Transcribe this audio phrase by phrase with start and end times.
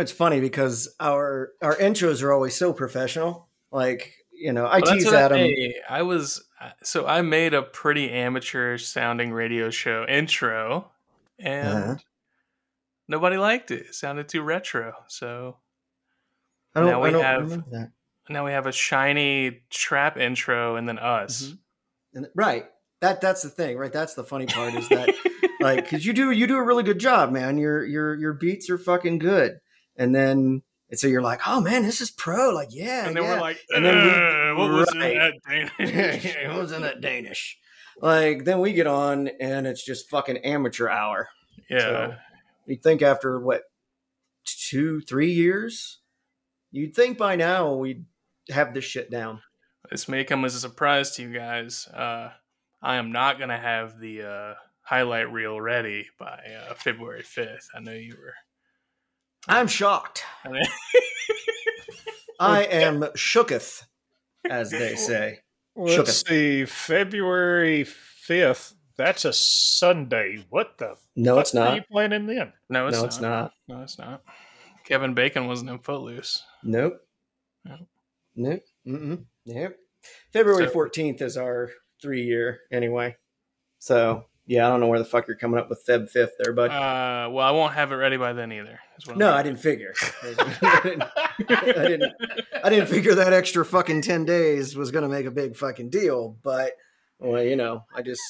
[0.00, 3.48] Know, it's funny because our our intros are always so professional.
[3.70, 5.50] Like, you know, I Well, tease what I- Adam.
[5.90, 6.42] I was
[6.82, 10.90] so I made a pretty amateurish sounding radio show intro,
[11.38, 11.96] and Uh-huh.
[13.08, 13.86] nobody liked it.
[13.88, 14.94] It sounded too retro.
[15.08, 15.58] So
[16.74, 17.92] I don't, now we have- that.
[18.30, 21.42] now we have a shiny trap intro, and then us.
[21.42, 21.58] Mhm.
[22.14, 22.66] And, right.
[23.00, 23.92] That that's the thing, right?
[23.92, 25.08] That's the funny part is that
[25.60, 27.56] like because you do you do a really good job, man.
[27.58, 29.60] Your your your beats are fucking good,
[30.00, 32.50] and then and so you're like, oh man, this is pro.
[32.50, 33.34] Like, yeah, And then yeah.
[33.36, 35.12] we're like, And then we- "Uh, what was right.
[35.12, 35.34] in that
[35.78, 36.24] Danish?
[36.36, 37.56] it was in that Danish.
[38.02, 41.28] Like then we get on and it's just fucking amateur hour.
[41.70, 41.78] yeah.
[41.78, 42.14] So
[42.66, 43.62] you'd think after what
[44.44, 46.00] two, three years,
[46.72, 48.04] you'd think by now we'd
[48.50, 49.42] have this shit down.
[49.90, 51.86] this may come as a surprise to you guys.
[51.88, 52.30] Uh,
[52.82, 57.66] I am not going to have the uh, highlight reel ready by uh, February 5th.
[57.74, 58.34] I know you were.
[59.50, 60.22] I'm shocked.
[60.44, 60.62] I mean,
[62.38, 63.84] I am shooketh,
[64.48, 65.40] as they say.
[65.76, 68.74] Let's see, February fifth.
[68.96, 70.44] That's a Sunday.
[70.50, 70.96] What the?
[71.16, 71.76] No, it's fuck Are not.
[71.76, 72.52] you planning then?
[72.68, 73.06] no, it's no, not.
[73.06, 73.52] it's not.
[73.68, 74.22] No, it's not.
[74.84, 76.42] Kevin Bacon wasn't in Footloose.
[76.62, 77.00] Nope.
[77.64, 77.76] No.
[78.36, 78.62] Nope.
[78.86, 79.24] Mm-mm.
[79.46, 79.76] Nope.
[80.32, 81.70] February So- 14th is our
[82.02, 83.16] three year anyway.
[83.78, 86.52] So, yeah, I don't know where the fuck you're coming up with Feb 5th there,
[86.52, 86.72] bud.
[86.72, 88.80] Uh, well, I won't have it ready by then either.
[88.98, 89.32] is what I'm no.
[89.32, 89.94] I didn't figure.
[90.24, 91.02] I didn't,
[91.48, 92.12] I didn't
[92.64, 95.90] I didn't figure that extra fucking 10 days was going to make a big fucking
[95.90, 96.72] deal, but
[97.20, 98.20] well, you know, I just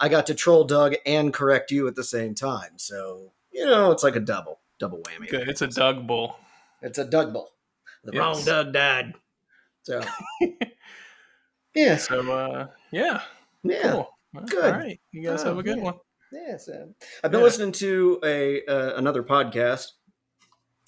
[0.00, 2.72] I got to troll Doug and correct you at the same time.
[2.76, 5.28] So, you know, it's like a double, double whammy.
[5.28, 5.48] Good.
[5.48, 6.36] It's a Doug Bull.
[6.82, 7.50] It's a Doug bull.
[8.02, 8.20] The Yes.
[8.20, 9.14] wrong Doug died.
[9.84, 10.00] So,
[11.74, 13.22] yeah, So, uh, yeah.
[13.62, 13.92] yeah.
[13.92, 14.17] Cool.
[14.38, 14.64] Well, Good.
[14.74, 15.00] All right.
[15.12, 15.82] You guys Oh, have a good yeah.
[15.84, 15.94] one.
[16.32, 16.84] Yeah, uh,
[17.24, 17.44] I've been Yeah.
[17.44, 19.92] listening to a uh, another podcast,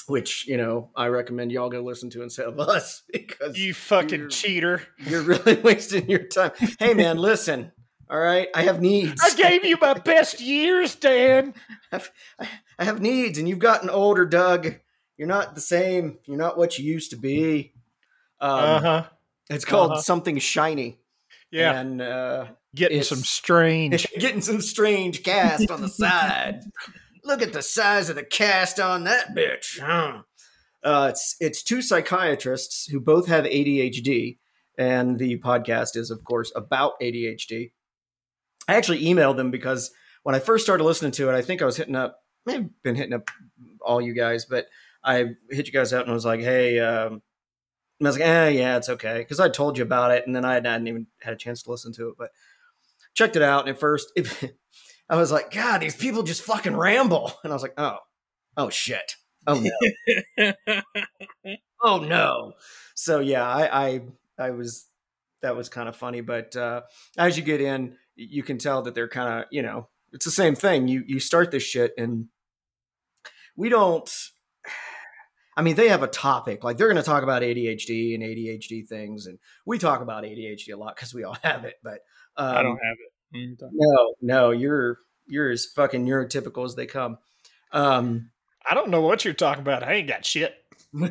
[0.07, 4.19] which you know I recommend y'all go listen to instead of us because You fucking
[4.21, 4.83] You're- cheater!
[4.99, 6.53] you're really wasting your time.
[6.79, 7.73] Hey man, listen.
[8.11, 9.23] All right, I have needs.
[9.23, 11.55] I gave you my best years, Dan.
[11.93, 14.75] I have needs, and you've gotten older, Doug.
[15.17, 16.19] You're not the same.
[16.27, 17.73] You're not what you used to be.
[18.41, 19.05] Um, Uh huh.
[19.49, 20.01] It's called uh-huh.
[20.01, 20.99] something shiny.
[21.53, 24.07] Yeah, and uh, getting it's- some strange.
[24.19, 26.61] getting some strange cast on the side.
[27.25, 29.79] Look at the size of the cast on that bitch.
[29.79, 30.23] Huh?
[30.83, 34.39] Uh, it's it's two psychiatrists who both have ADHD,
[34.79, 37.73] and the podcast is, of course, about ADHD.
[38.67, 39.91] I actually emailed them because
[40.23, 42.83] when I first started listening to it, I think I was hitting up, may have
[42.83, 43.29] been hitting up
[43.83, 44.67] all you guys, but
[45.05, 47.21] I hit you guys out and was like, hey, um,
[47.99, 49.19] and I was like, eh, yeah, it's okay.
[49.19, 51.71] Because I told you about it, and then I hadn't even had a chance to
[51.71, 52.31] listen to it, but
[53.15, 53.67] checked it out.
[53.67, 54.57] And at first, it,
[55.09, 57.33] I was like, God, these people just fucking ramble.
[57.45, 57.99] And I was like, oh,
[58.57, 59.17] oh shit.
[59.47, 59.63] Oh
[60.39, 60.53] no.
[61.83, 62.53] oh no.
[62.95, 64.01] So yeah, I, I,
[64.39, 64.87] I was,
[65.43, 66.21] that was kind of funny.
[66.21, 66.83] But uh,
[67.17, 70.31] as you get in, you can tell that they're kind of, you know, it's the
[70.31, 70.89] same thing.
[70.89, 72.27] You, you start this shit and
[73.57, 74.11] we don't,
[75.57, 78.87] I mean, they have a topic like they're going to talk about ADHD and ADHD
[78.87, 81.75] things, and we talk about ADHD a lot because we all have it.
[81.83, 81.99] But
[82.41, 82.97] um, I don't have
[83.33, 83.59] it.
[83.73, 87.19] No, no, you're you're as fucking neurotypical as they come.
[87.73, 88.31] Um,
[88.69, 89.83] I don't know what you're talking about.
[89.85, 90.55] I ain't got shit.
[90.93, 91.11] yeah,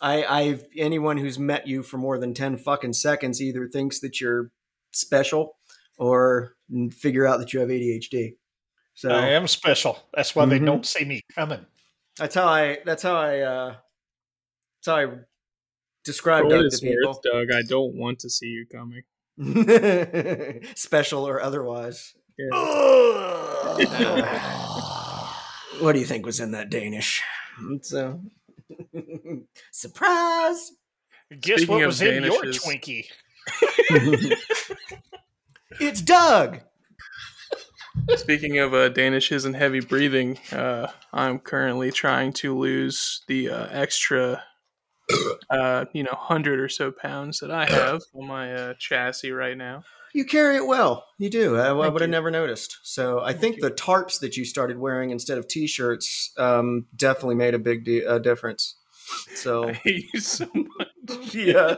[0.00, 4.20] I, I've anyone who's met you for more than ten fucking seconds either thinks that
[4.20, 4.50] you're
[4.92, 5.56] special
[5.98, 6.54] or
[6.92, 8.34] figure out that you have ADHD.
[8.94, 9.98] So I am special.
[10.14, 10.66] That's why they Mhm.
[10.66, 11.64] don't see me coming.
[12.18, 12.78] that's how I.
[12.84, 13.40] That's how I.
[13.40, 13.74] Uh,
[14.78, 15.06] that's how I
[16.06, 17.08] describe For Doug to people.
[17.08, 19.02] worth, Doug, I don't want to see you coming.
[20.74, 22.14] special or otherwise.
[22.52, 23.76] Uh,
[25.80, 27.22] What do you think was in that Danish?
[27.82, 28.22] So,
[29.72, 30.72] surprise!
[31.38, 33.04] Guess Speaking what of was in your Twinkie?
[35.80, 36.60] it's Doug.
[38.14, 43.66] Speaking of uh, Danishes and heavy breathing, uh, I'm currently trying to lose the uh,
[43.70, 44.42] extra,
[45.50, 49.56] uh, you know, hundred or so pounds that I have on my uh, chassis right
[49.56, 49.84] now.
[50.12, 51.04] You carry it well.
[51.18, 51.56] You do.
[51.56, 52.78] I, I would have never noticed.
[52.82, 53.62] So I think you.
[53.62, 58.06] the tarps that you started wearing instead of t-shirts um, definitely made a big de-
[58.06, 58.76] uh, difference.
[59.34, 60.88] So I hate you so much.
[61.34, 61.76] yeah,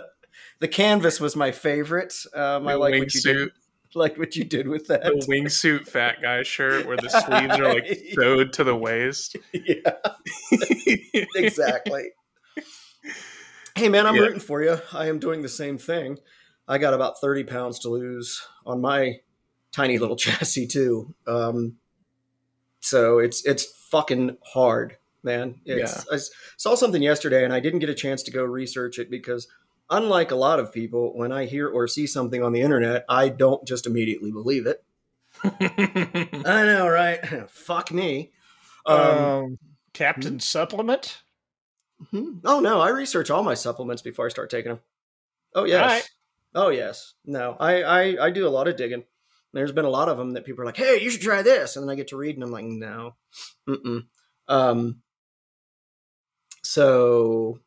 [0.61, 2.15] the canvas was my favorite.
[2.35, 3.51] Um, I like what you did.
[3.95, 5.03] Like what you did with that.
[5.03, 9.35] the wingsuit fat guy shirt where the sleeves are like sewed to the waist.
[9.55, 9.91] yeah,
[11.35, 12.11] exactly.
[13.79, 14.23] Hey man, I'm Yeah.
[14.23, 14.79] rooting for you.
[14.93, 16.19] I am doing the same thing.
[16.67, 19.21] I got about 30 pounds to lose on my
[19.73, 21.15] tiny little chassis too.
[21.27, 21.77] Um,
[22.81, 25.61] so it's it's fucking hard, man.
[25.65, 28.99] It's, I s- saw something yesterday, and I didn't get a chance to go research
[28.99, 29.49] it because,
[29.91, 33.29] unlike a lot of people, when I hear or see something on the internet, I
[33.31, 34.85] don't just immediately believe it.
[35.45, 37.21] I know, right?
[37.51, 38.33] Fuck me.
[38.87, 39.59] Um, Um,
[39.93, 41.23] Captain Supplement.
[42.11, 42.39] Hmm.
[42.45, 44.81] Oh no, I research all my supplements before I start taking them.
[45.55, 46.09] Oh yes.
[46.55, 47.15] Oh yes.
[47.25, 49.05] No, I, I I do a lot of digging.
[49.53, 51.77] There's been a lot of them that people are like, "Hey, you should try this,"
[51.77, 53.15] and then I get to read, and I'm like, "No,
[53.69, 54.05] mm
[54.49, 55.03] um."
[56.63, 57.61] So,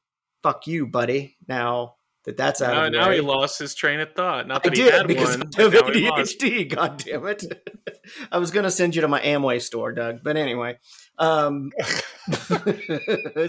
[0.44, 1.38] fuck you, buddy.
[1.48, 1.96] Now
[2.26, 4.48] that that's out now, of the now way, he lost his train of thought.
[4.48, 5.50] Not I that he did had because one.
[5.58, 6.12] I have but now.
[6.12, 6.76] ADHD.
[6.76, 7.44] God damn it!
[8.32, 10.20] I was gonna send you to my Amway store, Doug.
[10.24, 10.78] But anyway,
[11.18, 11.72] um,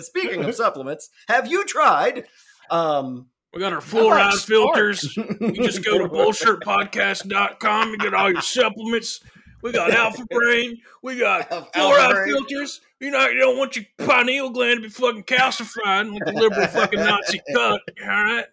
[0.00, 2.24] speaking of supplements, have you tried?
[2.70, 5.14] Um, We got our fluoride filters.
[5.16, 9.20] You just go to bullshirtpodcast.com and get all your supplements.
[9.62, 10.78] We got Alpha Brain.
[11.02, 12.80] We got fluoride filters.
[13.00, 16.66] You know, you don't want your pineal gland to be fucking calcified like the liberal
[16.68, 17.80] fucking Nazi cut.
[18.02, 18.44] All right.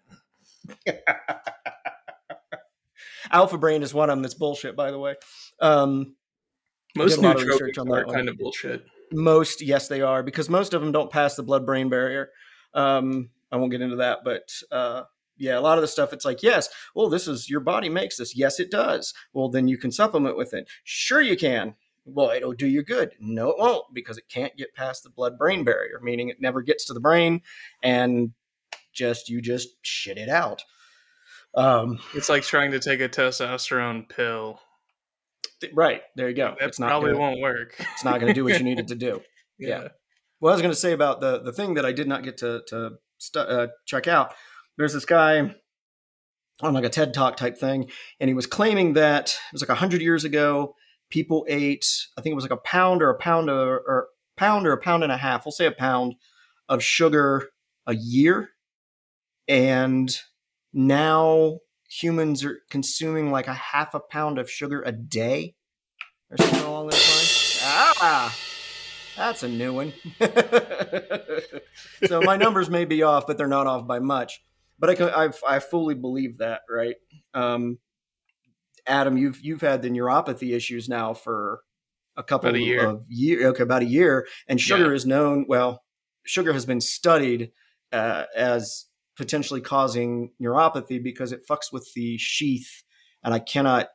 [3.32, 5.16] Alpha Brain is one of them that's bullshit, by the way.
[5.60, 6.16] Um,
[6.96, 8.16] Most did a lot of nootropics research on that are one.
[8.16, 8.86] kind of bullshit.
[9.12, 12.30] most, yes, they are because most of them don't pass the blood brain barrier.
[12.74, 15.04] Um, I won't get into that, but uh,
[15.38, 18.18] yeah, a lot of the stuff it's like, yes, well, this is your body makes
[18.18, 18.36] this.
[18.36, 19.14] Yes, it does.
[19.34, 20.68] Well, then you can supplement with it.
[20.84, 21.76] Sure, you can.
[22.06, 23.12] Well, it'll do you good.
[23.20, 26.62] No, it won't because it can't get past the blood brain barrier, meaning it never
[26.62, 27.42] gets to the brain
[27.84, 28.32] and
[28.94, 30.64] just you just shit it out.
[31.56, 34.60] Um, It's like trying to take a testosterone pill.
[35.62, 36.56] th- right there you go.
[36.60, 37.76] That it's not probably gonna, won't work.
[37.80, 39.22] it's not going to do what you need it to do.
[39.62, 39.90] Yeah.
[40.40, 42.38] Well, I was going to say about the the thing that I did not get
[42.38, 44.34] to to stu- uh, check out.
[44.78, 45.54] There's this guy
[46.62, 47.90] on like a TED Talk type thing,
[48.22, 50.76] and he was claiming that it was like hundred years ago.
[51.10, 51.86] People ate,
[52.18, 54.08] I think it was like a pound or a pound or, or
[54.38, 55.44] pound or a pound and a half.
[55.44, 56.16] We'll say a pound
[56.70, 57.50] of sugar
[57.86, 58.52] a year,
[59.50, 60.16] and
[60.72, 61.58] now
[61.90, 65.56] humans are consuming like a half a pound of sugar a day,
[66.30, 67.60] or something along those lines.
[67.64, 68.38] Ah.
[69.18, 69.92] That's a new one.
[72.06, 74.42] so my numbers may be off, but they're not off by much.
[74.78, 76.96] But I can, I've, I fully believe that, right?
[77.34, 77.80] Um,
[78.88, 81.62] Adam, you've you've had the neuropathy issues now for
[82.16, 82.86] a couple a year.
[82.86, 83.44] of years.
[83.48, 84.96] Okay, about a year, and sugar Yeah.
[84.96, 85.46] is known.
[85.50, 85.84] Well,
[86.24, 87.52] sugar has been studied
[87.92, 88.86] uh, as
[89.20, 92.84] potentially causing neuropathy because it fucks with the sheath,
[93.22, 93.90] and I cannot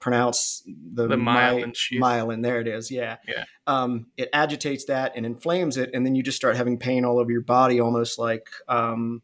[0.00, 2.00] pronounce the, The myelin sheath.
[2.00, 2.90] Myelin, there it is.
[2.90, 3.18] Yeah.
[3.28, 3.44] Yeah.
[3.66, 7.18] Um, it agitates that and inflames it, and then you just start having pain all
[7.18, 9.20] over your body, almost like um,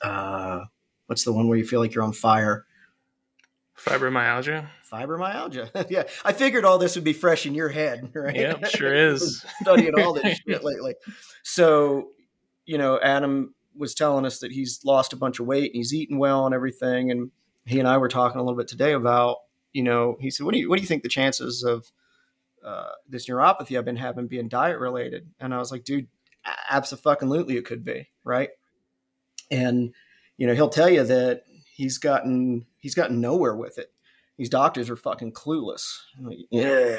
[0.00, 0.60] uh,
[1.06, 2.64] what's the one where you feel like you're on fire?
[3.76, 4.68] Fibromyalgia.
[4.90, 5.86] Fibromyalgia.
[5.90, 8.36] yeah, I figured all this would be fresh in your head, right?
[8.36, 9.44] Yep, sure is.
[9.60, 10.94] Studying all this shit lately.
[11.42, 12.10] So,
[12.64, 15.94] you know, Adam was telling us that he's lost a bunch of weight and he's
[15.94, 17.10] eating well and everything.
[17.10, 17.30] And
[17.64, 19.38] he and I were talking a little bit today about,
[19.72, 21.90] you know, he said, "What do you what do you think the chances of
[22.64, 26.08] uh, this neuropathy I've been having being diet related?" And I was like, "Dude,
[26.70, 28.50] absolutely, it could be, right?"
[29.50, 29.94] And
[30.36, 31.42] you know, he'll tell you that
[31.74, 33.92] he's gotten he's gotten nowhere with it.
[34.38, 35.98] These doctors are fucking clueless.
[36.20, 36.98] Like, yeah,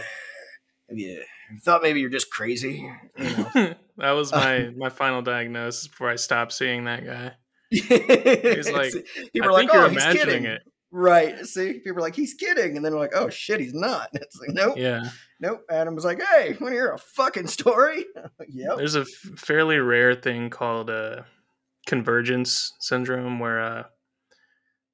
[0.90, 1.24] you
[1.62, 2.92] thought maybe you're just crazy?
[3.18, 3.74] You know?
[3.98, 7.34] that was my my final diagnosis before I stopped seeing that guy.
[7.70, 7.90] He's
[8.72, 8.94] like,
[9.34, 10.46] people I are like, think you're oh, he's imagining kidding.
[10.46, 10.62] it.
[10.92, 11.46] Right.
[11.46, 12.78] See, people are like, he's kidding.
[12.78, 14.10] And then we're like, oh shit, he's not.
[14.14, 15.64] It's like, nope, Yeah, nope.
[15.70, 18.06] Adam was like, hey, want to hear a fucking story?
[18.48, 18.78] yep.
[18.78, 21.24] there's a f- fairly rare thing called uh,
[21.86, 23.84] convergence syndrome, where uh,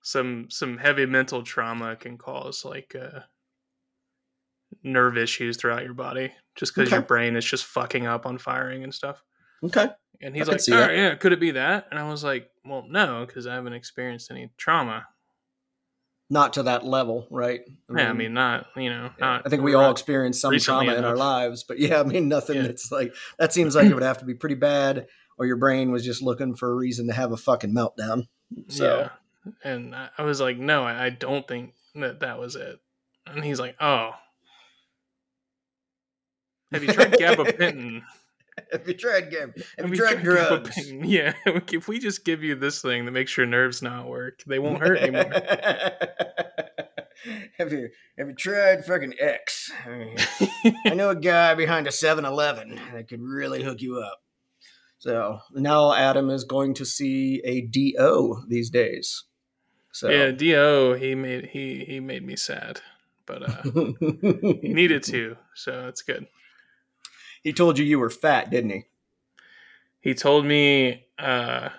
[0.01, 3.19] some some heavy mental trauma can cause like uh,
[4.83, 6.95] nerve issues throughout your body, just because Okay.
[6.97, 9.21] your brain is just fucking up on firing and stuff.
[9.63, 9.87] Okay.
[10.21, 10.87] And he's could like, see "All that.
[10.87, 13.73] right, yeah, could it be that?" And I was like, "Well, no, because I haven't
[13.73, 15.05] experienced any trauma.
[16.29, 17.61] Not to that level, right?
[17.95, 19.43] yeah, I mean, not you know, not.
[19.45, 22.57] I think we all experience some trauma in our lives, but yeah, I mean, nothing
[22.57, 22.63] Yeah.
[22.63, 25.91] that's like that seems like it would have to be pretty bad, or your brain
[25.91, 28.27] was just looking for a reason to have a fucking meltdown.
[28.69, 29.09] So,
[29.45, 29.51] yeah.
[29.63, 32.79] And I I was like, "No, I I don't think that that was it."
[33.27, 34.11] And he's like, "Oh,
[36.73, 38.01] have you tried gabapentin?"
[38.71, 40.69] have you tried gam- Have, you you tried drugs?
[40.77, 41.01] gabapentin?
[41.05, 41.33] Yeah,
[41.71, 44.81] if we just give you this thing that makes your nerves not work, they won't
[44.81, 45.31] hurt anymore.
[47.57, 49.71] have you have you tried fucking X?
[50.85, 54.21] I, know a guy behind a 7-Eleven that could really hook you up.
[54.99, 59.23] So now Adam is going to see a DO these days.
[59.91, 62.81] So Yeah, Do he made he he made me sad,
[63.25, 63.61] but uh,
[64.61, 66.27] he needed to, so it's good.
[67.43, 68.85] He told you you were fat, didn't he?
[69.99, 71.69] He told me uh,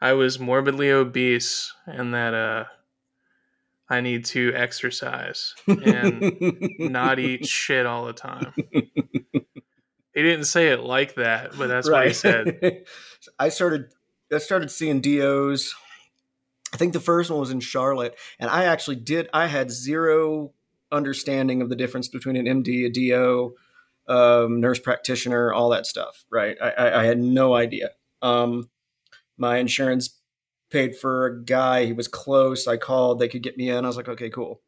[0.00, 2.64] I was morbidly obese and that uh,
[3.88, 8.52] I need to exercise and not eat shit all the time.
[10.14, 12.84] He didn't say it like that, but that's what he said.
[13.38, 13.86] I started
[14.32, 15.74] I started seeing DOs.
[16.72, 19.28] I think the first one was in Charlotte, and I actually did.
[19.32, 20.52] I had zero
[20.90, 23.54] understanding of the difference between an MD, a DO,
[24.12, 26.24] um, nurse practitioner, all that stuff.
[26.30, 26.56] Right?
[26.60, 27.90] I, I, I had no idea.
[28.20, 28.68] Um,
[29.38, 30.20] my insurance
[30.70, 31.86] paid for a guy.
[31.86, 32.66] He was close.
[32.66, 33.18] I called.
[33.18, 33.84] They could get me in.
[33.84, 34.60] I was like, okay, cool.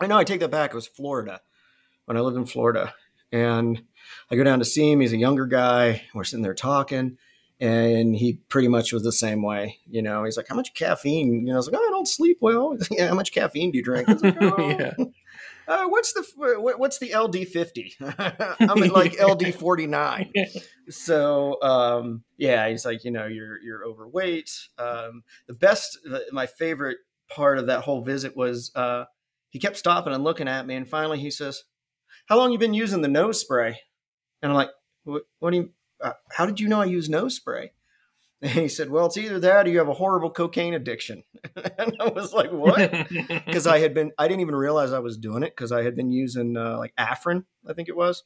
[0.00, 0.16] I know.
[0.16, 0.70] I take that back.
[0.70, 1.40] It was Florida
[2.06, 2.94] when I lived in Florida,
[3.32, 3.82] and
[4.30, 5.00] I go down to see him.
[5.00, 6.02] He's a younger guy.
[6.14, 7.18] We're sitting there talking,
[7.60, 9.78] and he pretty much was the same way.
[9.88, 12.08] You know, he's like, "How much caffeine?" You know, I was like, "Oh, I don't
[12.08, 14.08] sleep well." yeah, how much caffeine do you drink?
[14.08, 14.94] Like, oh, yeah.
[15.68, 16.24] Uh, what's the
[16.78, 17.94] what's the LD fifty?
[18.00, 20.32] I'm at like LD forty nine.
[20.88, 24.50] So um, yeah, he's like, you know, you're you're overweight.
[24.78, 25.98] Um, the best,
[26.32, 26.96] my favorite
[27.30, 29.04] part of that whole visit was uh,
[29.50, 31.64] he kept stopping and looking at me, and finally he says,
[32.26, 33.78] "How long you been using the nose spray?"
[34.40, 34.70] And I'm like,
[35.04, 35.70] "What, what do you?
[36.00, 37.72] Uh, how did you know I use nose spray?"
[38.40, 41.24] And he said, "Well, it's either that or you have a horrible cocaine addiction."
[41.56, 45.18] and I was like, "What?" Because I had been, I didn't even realize I was
[45.18, 48.22] doing it because I had been using uh, like Afrin, I think it was,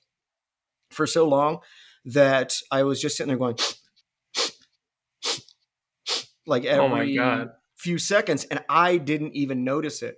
[0.90, 1.60] for so long
[2.04, 3.56] that I was just sitting there going,
[6.46, 7.52] like every oh my god.
[7.76, 10.16] few seconds, and I didn't even notice it.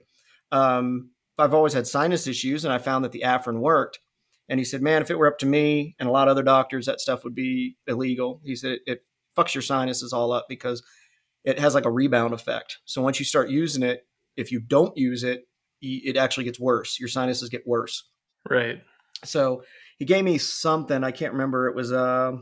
[0.51, 4.01] Um, I've always had sinus issues, and I found that the Afrin worked.
[4.49, 6.43] And he said, "Man, if it were up to me and a lot of other
[6.43, 9.05] doctors, that stuff would be illegal." He said, "It, it
[9.37, 10.83] fucks your sinuses all up because
[11.45, 12.79] it has like a rebound effect.
[12.85, 15.47] So once you start using it, if you don't use it,
[15.81, 16.99] it actually gets worse.
[16.99, 18.09] Your sinuses get worse."
[18.49, 18.83] Right.
[19.25, 19.62] So
[19.99, 21.69] he gave me something I can't remember.
[21.69, 22.33] It was uh,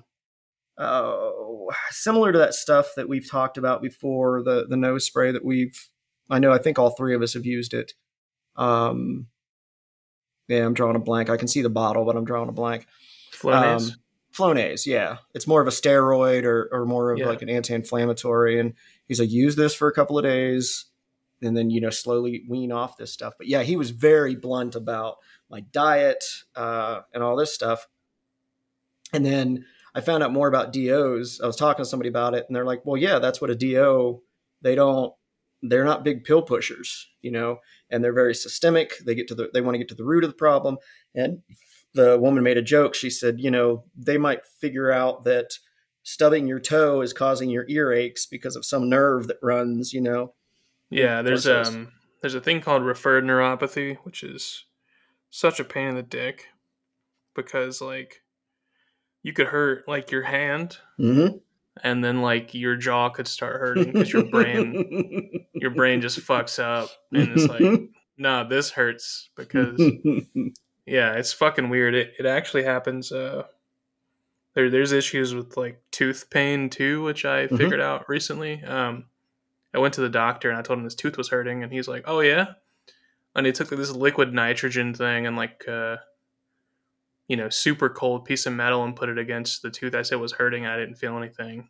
[0.79, 1.31] uh,
[1.91, 5.89] similar to that stuff that we've talked about before the the nose spray that we've.
[6.31, 7.93] I know I think all three of us have used it.
[8.57, 9.27] Um,
[10.49, 11.31] yeah, I'm drawing a blank.
[11.31, 12.87] I can see the bottle, but I'm drawing a blank.
[13.33, 13.91] Flonase.
[13.93, 13.97] Um,
[14.37, 17.27] Flonase, yeah, it's more of a steroid or or more of Yeah.
[17.27, 18.59] like an anti-inflammatory.
[18.59, 18.75] And
[19.07, 20.87] he's like, use this for a couple of days,
[21.43, 23.35] and then you know slowly wean off this stuff.
[23.37, 25.17] But yeah, he was very blunt about
[25.51, 26.25] my diet
[26.57, 27.89] uh, and all this stuff.
[29.13, 31.39] And then I found out more about DOs.
[31.43, 33.55] I was talking to somebody about it, and they're like, "Well, yeah, that's what a
[33.55, 34.23] DO.
[34.63, 35.13] They don't.
[35.65, 37.59] They're not big pill pushers, you know,
[37.91, 38.95] and they're very systemic.
[39.05, 39.51] They get to the.
[39.53, 40.79] They want to get to the root of the problem.
[41.15, 41.43] And
[41.95, 42.95] the woman made a joke.
[42.95, 45.59] She said, you know, they might figure out that
[46.03, 50.35] stubbing your toe is causing your earaches because of some nerve that runs, you know.
[50.91, 54.65] Yeah, there's those- um there's a thing called referred neuropathy, which is
[55.31, 56.47] such a pain in the dick
[57.35, 58.23] because like
[59.23, 61.39] you could hurt like your hand Mm-hmm.
[61.83, 66.59] and then like your jaw could start hurting because your brain your brain just fucks
[66.63, 67.81] up and it's like
[68.19, 69.81] nah this hurts because
[70.87, 71.95] yeah it's fucking weird.
[71.95, 73.45] It, it actually happens uh
[74.55, 77.57] there there's issues with like tooth pain too which i Mhm.
[77.59, 78.63] figured out recently.
[78.65, 79.07] Um
[79.75, 81.89] i went to the doctor and i told him his tooth was hurting and he's
[81.89, 82.47] like oh yeah?
[83.35, 85.97] And he took this liquid nitrogen thing and like uh
[87.29, 90.19] you know super cold piece of metal and put it against the tooth i said
[90.21, 90.67] was hurting.
[90.67, 91.69] I didn't feel anything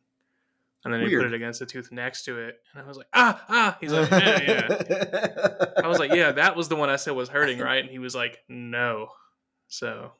[0.84, 3.06] and then he put it against the tooth next to it and i was like
[3.14, 6.96] ah ah he's like yeah yeah I was like, yeah, that was the one I
[6.96, 7.82] said was hurting, right?
[7.82, 9.08] And he was like, no.
[9.68, 10.12] So,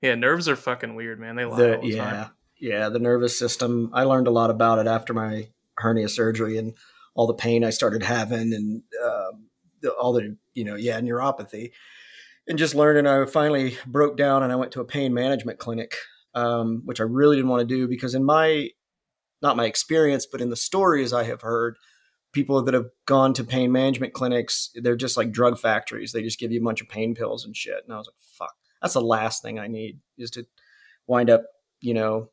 [0.00, 1.36] yeah, nerves are fucking weird, man.
[1.36, 2.30] They lie The- all the yeah, time.
[2.58, 3.90] yeah, the nervous system.
[3.92, 5.48] I learned a lot about it after my
[5.78, 6.74] hernia surgery and
[7.14, 8.82] all the pain I started having, and
[9.80, 11.70] the, all the you know, yeah, neuropathy,
[12.48, 13.06] and just learning.
[13.06, 15.94] I finally broke down and I went to a pain management clinic,
[16.34, 18.70] um, which I really didn't want to do because in my
[19.42, 21.76] not my experience, but in the stories I have heard,
[22.32, 26.12] people that have gone to pain management clinics, they're just like drug factories.
[26.12, 27.82] They just give you a bunch of pain pills and shit.
[27.84, 30.46] And I was like, fuck, that's the last thing I need is to
[31.06, 31.44] wind up,
[31.80, 32.30] you know,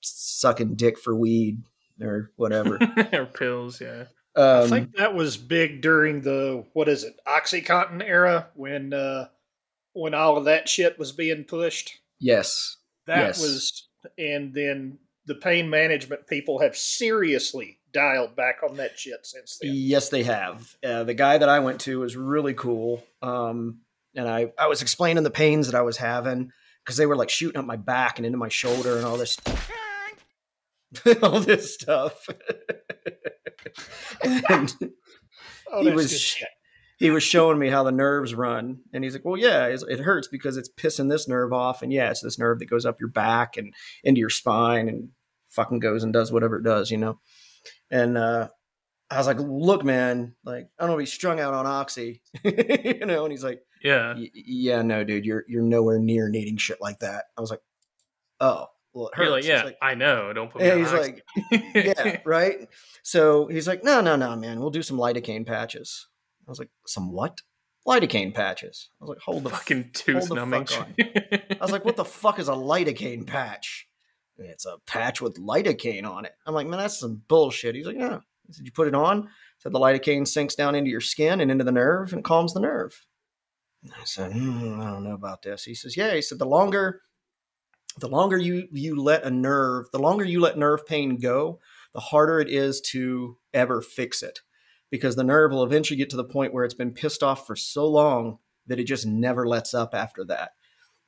[0.00, 1.62] sucking dick for weed
[2.00, 2.78] or whatever.
[3.12, 4.04] or pills, yeah.
[4.36, 9.28] I Um, think that was big during the what is it, OxyContin era when uh
[9.92, 12.00] when all of that shit was being pushed.
[12.18, 12.76] yes.
[13.06, 13.40] That Yes.
[13.40, 19.58] was and then the pain management people have seriously dialed back on that shit since
[19.60, 19.70] then.
[19.74, 20.76] Yes, they have.
[20.84, 23.04] Uh, the guy that I went to was really cool.
[23.22, 23.80] Um,
[24.14, 26.50] and I, I was explaining the pains that I was having
[26.84, 29.38] because they were like shooting up my back and into my shoulder and all this,
[31.22, 32.28] all this stuff.
[34.22, 34.74] and
[35.74, 36.36] Oh, He was-.
[37.04, 40.26] He was showing me how the nerves run, and he's like, "Well, yeah, it hurts
[40.26, 43.10] because it's pissing this nerve off, and yeah, it's this nerve that goes up your
[43.10, 45.10] back and into your spine, and
[45.50, 47.20] fucking goes and does whatever it does, you know."
[47.90, 48.48] And uh,
[49.10, 52.22] I was like, "Look, man, like I don't know if he's strung out on oxy,
[52.42, 54.14] you know." And he's like, Yeah.
[54.32, 57.60] "Yeah, no, dude, you're you're nowhere near needing shit like that." I was like,
[58.40, 60.32] "Oh, well, it hurts." Like, yeah, like- I know.
[60.32, 62.66] Don't put me and on he's oxy." like, yeah, right.
[63.02, 66.06] So he's like, no, no, no, man, we'll do some lidocaine patches.
[66.46, 67.40] I was like, some what?
[67.86, 68.88] Lidocaine patches.
[69.00, 70.66] I was like, hold the fucking tooth numbing.
[70.66, 73.88] fuck I was like, what the fuck is a lidocaine patch?
[74.38, 76.32] It's a patch with lidocaine on it.
[76.46, 77.74] I'm like, man, that's some bullshit.
[77.74, 78.20] He's like, yeah.
[78.46, 79.28] He said, you put it on.
[79.58, 82.60] Said the lidocaine sinks down into your skin and into the nerve and calms the
[82.60, 83.06] nerve.
[83.92, 85.64] I said, hmm, I don't know about this.
[85.64, 86.14] He says, yeah.
[86.14, 87.02] He said, the longer,
[87.98, 91.60] the longer you you let a nerve, the longer you let nerve pain go,
[91.92, 94.40] the harder it is to ever fix it,
[94.90, 97.56] because the nerve will eventually get to the point where it's been pissed off for
[97.56, 100.52] so long that it just never lets up after that.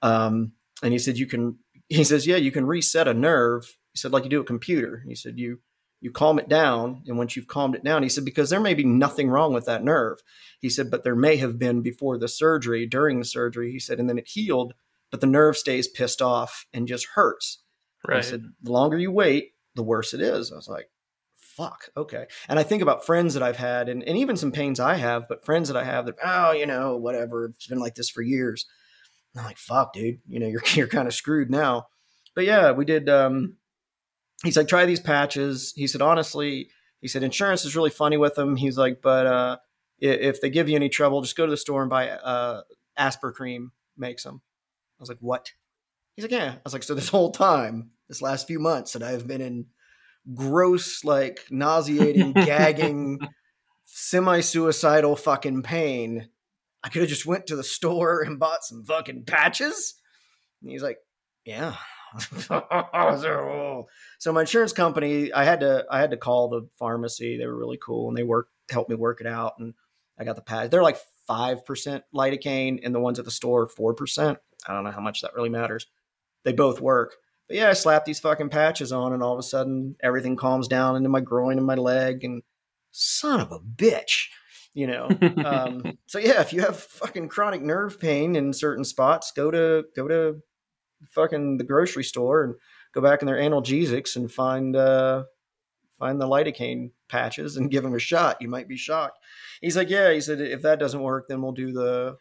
[0.03, 0.53] Um,
[0.83, 1.59] and he said, you can.
[1.89, 3.77] He says, yeah, you can reset a nerve.
[3.93, 5.05] He said, like you do a computer.
[5.07, 5.61] He said, you
[6.01, 8.75] you calm it down, and once you've calmed it down, he said, because there may
[8.75, 10.19] be nothing wrong with that nerve.
[10.61, 13.71] He said, but there may have been before the surgery, during the surgery.
[13.71, 14.75] He said, and then it healed,
[15.13, 17.63] but the nerve stays pissed off and just hurts.
[18.07, 18.17] right.
[18.25, 20.51] He said, the longer you wait, the worse it is.
[20.51, 20.91] I was like,
[21.57, 22.27] fuck, okay.
[22.49, 25.27] And I think about friends that I've had and, and even some pains I have,
[25.29, 28.21] but friends that I have that, oh, you know, whatever, it's been like this for
[28.21, 28.67] years.
[29.33, 31.87] And I'm like, fuck, dude, you know, you're, you're kind of screwed now.
[32.35, 33.55] But yeah, we did, um,
[34.45, 35.73] he's like, try these patches.
[35.75, 36.69] He said, honestly,
[37.01, 38.57] he said, insurance is really funny with them.
[38.57, 39.57] He's like, but uh,
[39.99, 42.63] if they give you any trouble, just go to the store and buy uh,
[42.99, 44.43] Aspercreme makes them.
[44.99, 45.53] I was like, what?
[46.17, 46.53] He's like, yeah.
[46.57, 49.67] I was like, so this whole time, this last few months that I've been in
[50.35, 53.21] gross, like nauseating, gagging,
[53.85, 56.29] semi-suicidal fucking pain,
[56.83, 59.95] I could have just went to the store and bought some fucking patches.
[60.63, 60.99] And he's like,
[61.45, 61.77] yeah.
[64.19, 67.37] so my insurance company, I had to, I had to call the pharmacy.
[67.37, 69.55] They were really cool and they worked, helped me work it out.
[69.59, 69.75] And
[70.19, 70.71] I got the patch.
[70.71, 74.39] They're like five percent lidocaine, and the ones at the store four percent.
[74.67, 75.87] I don't know how much that really matters.
[76.45, 77.17] They both work.
[77.49, 80.69] But yeah, I slap these fucking patches on, and all of a sudden everything calms
[80.69, 82.25] down into my groin and my leg.
[82.25, 82.43] And
[82.91, 84.29] son of a bitch,
[84.75, 85.09] you know.
[85.45, 89.85] um, so yeah, if you have fucking chronic nerve pain in certain spots, go to
[89.95, 90.43] go to
[91.11, 92.55] fucking the grocery store and
[92.93, 95.25] go back in their analgesics and find uh,
[95.99, 98.39] find the lidocaine patches and give them a shot.
[98.41, 99.19] You might be shocked.
[99.61, 100.13] He's like, yeah.
[100.13, 102.17] He said if that doesn't work, then we'll do the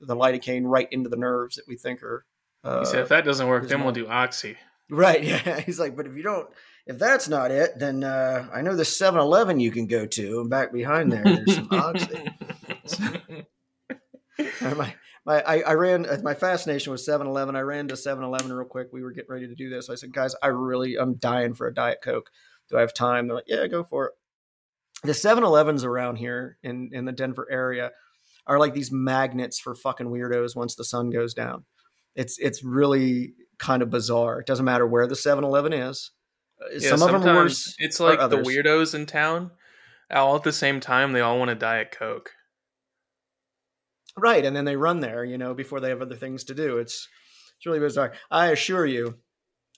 [0.00, 2.24] the lidocaine right into the nerves that we think are.
[2.62, 4.56] Uh, he said, if that doesn't work, then we'll do oxy.
[4.90, 5.22] Right.
[5.30, 5.60] Yeah.
[5.60, 6.48] He's like, but if you don't,
[6.86, 10.40] if that's not it, then uh, I know the 7 Eleven you can go to.
[10.40, 13.46] And back behind there, there's some Oxy.
[14.62, 14.94] Uh, my,
[15.26, 17.56] my, I, I ran, uh, my fascination was 7 Eleven.
[17.56, 18.88] I ran to 7 Eleven real quick.
[18.90, 19.90] We were getting ready to do this.
[19.90, 22.30] I said, guys, I really, I'm dying for a Diet Coke.
[22.70, 23.26] Do I have time?
[23.26, 24.12] They're like, yeah, go for it.
[25.02, 27.90] The 7 Elevens around here in, in the Denver area
[28.46, 31.64] are like these magnets for fucking weirdos once the sun goes down.
[32.14, 34.40] It's, it's really kind of bizarre.
[34.40, 36.10] It doesn't matter where the 7 Eleven is.
[36.72, 37.74] Yeah, Some of them are worse.
[37.78, 39.52] It's like the weirdos in town.
[40.10, 42.32] All at the same time, they all want a Diet Coke.
[44.16, 46.78] Right, and then they run there, you know, before they have other things to do.
[46.78, 47.08] It's
[47.56, 48.12] it's really bizarre.
[48.30, 49.18] I assure you,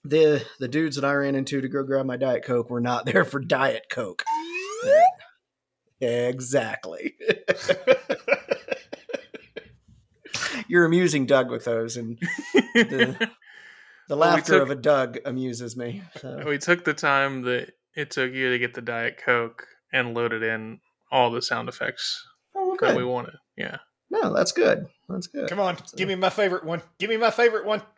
[0.04, 3.04] the the dudes that I ran into to go grab my diet coke were not
[3.12, 4.24] there for diet coke.
[6.00, 7.14] exactly.
[10.68, 12.18] You're amusing Doug with those, and
[12.74, 13.30] the,
[14.08, 16.02] the Well, laughter took- of a Doug amuses me.
[16.20, 16.42] So.
[16.46, 20.42] we took the time that it took you to get the Diet Coke and loaded
[20.42, 23.10] in all the sound effects Oh, that we okay.
[23.10, 23.34] wanted.
[23.56, 23.76] Yeah.
[24.10, 24.86] No, that's good.
[25.08, 25.48] That's good.
[25.48, 26.82] Come on, give me my favorite one.
[26.98, 27.82] Give me my favorite one.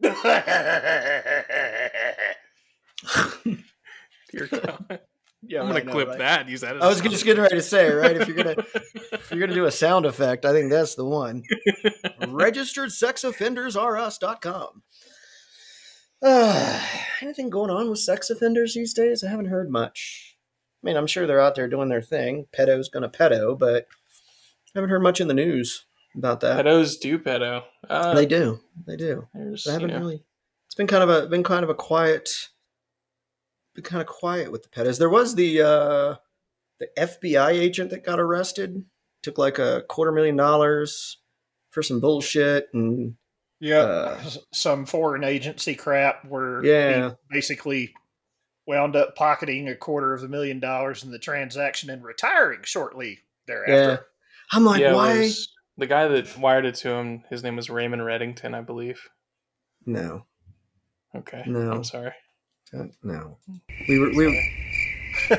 [4.30, 5.00] Dear God.
[5.46, 6.18] Yeah, I'm gonna no, clip right.
[6.18, 6.40] that.
[6.42, 6.76] and Use that.
[6.76, 8.16] As I was just getting ready to say, right?
[8.16, 8.56] If you're gonna
[9.12, 11.42] if you're gonna do a sound effect, I think that's the one.
[12.28, 14.82] Registered sex offenders are us.com.
[16.22, 16.80] Uh,
[17.22, 19.22] anything going on with sex offenders these days?
[19.22, 20.36] I haven't heard much.
[20.82, 22.46] I mean, I'm sure they're out there doing their thing.
[22.56, 23.86] Pedo's gonna pedo, but
[24.74, 25.84] I haven't heard much in the news
[26.16, 26.64] about that.
[26.64, 27.62] Pedos do pedo.
[27.88, 29.26] Uh, They do, they do.
[29.34, 30.22] I haven't know, really.
[30.66, 32.30] It's been kind of a been kind of a quiet,
[33.74, 34.98] been kind of quiet with the pedos.
[34.98, 36.14] There was the uh,
[36.80, 38.84] the FBI agent that got arrested.
[39.22, 41.18] Took like a quarter million dollars
[41.70, 43.14] for some bullshit, and
[43.60, 47.10] Yeah, Uh, some foreign agency crap where Yeah.
[47.10, 47.94] he basically
[48.66, 53.20] wound up pocketing a quarter of a million dollars in the transaction and retiring shortly
[53.46, 53.72] thereafter.
[53.90, 53.96] Yeah.
[54.52, 55.30] I'm like, yeah, why?
[55.78, 59.08] the guy that wired it to him, his name was Raymond Reddington, I believe.
[59.86, 60.26] No,
[61.14, 61.70] Okay, No.
[61.72, 62.12] I'm sorry.
[62.76, 63.38] Uh, no.
[63.88, 65.38] We were we, were-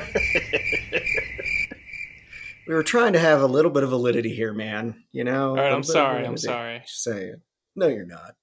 [2.68, 5.02] we were trying to have a little bit of validity here, man.
[5.12, 5.50] You know.
[5.50, 6.26] All right, I'm sorry.
[6.26, 6.80] I'm sorry.
[6.80, 7.36] Just saying.
[7.74, 8.34] No, you're not.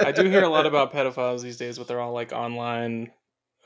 [0.00, 3.10] I do hear a lot about pedophiles these days, but they're all like online,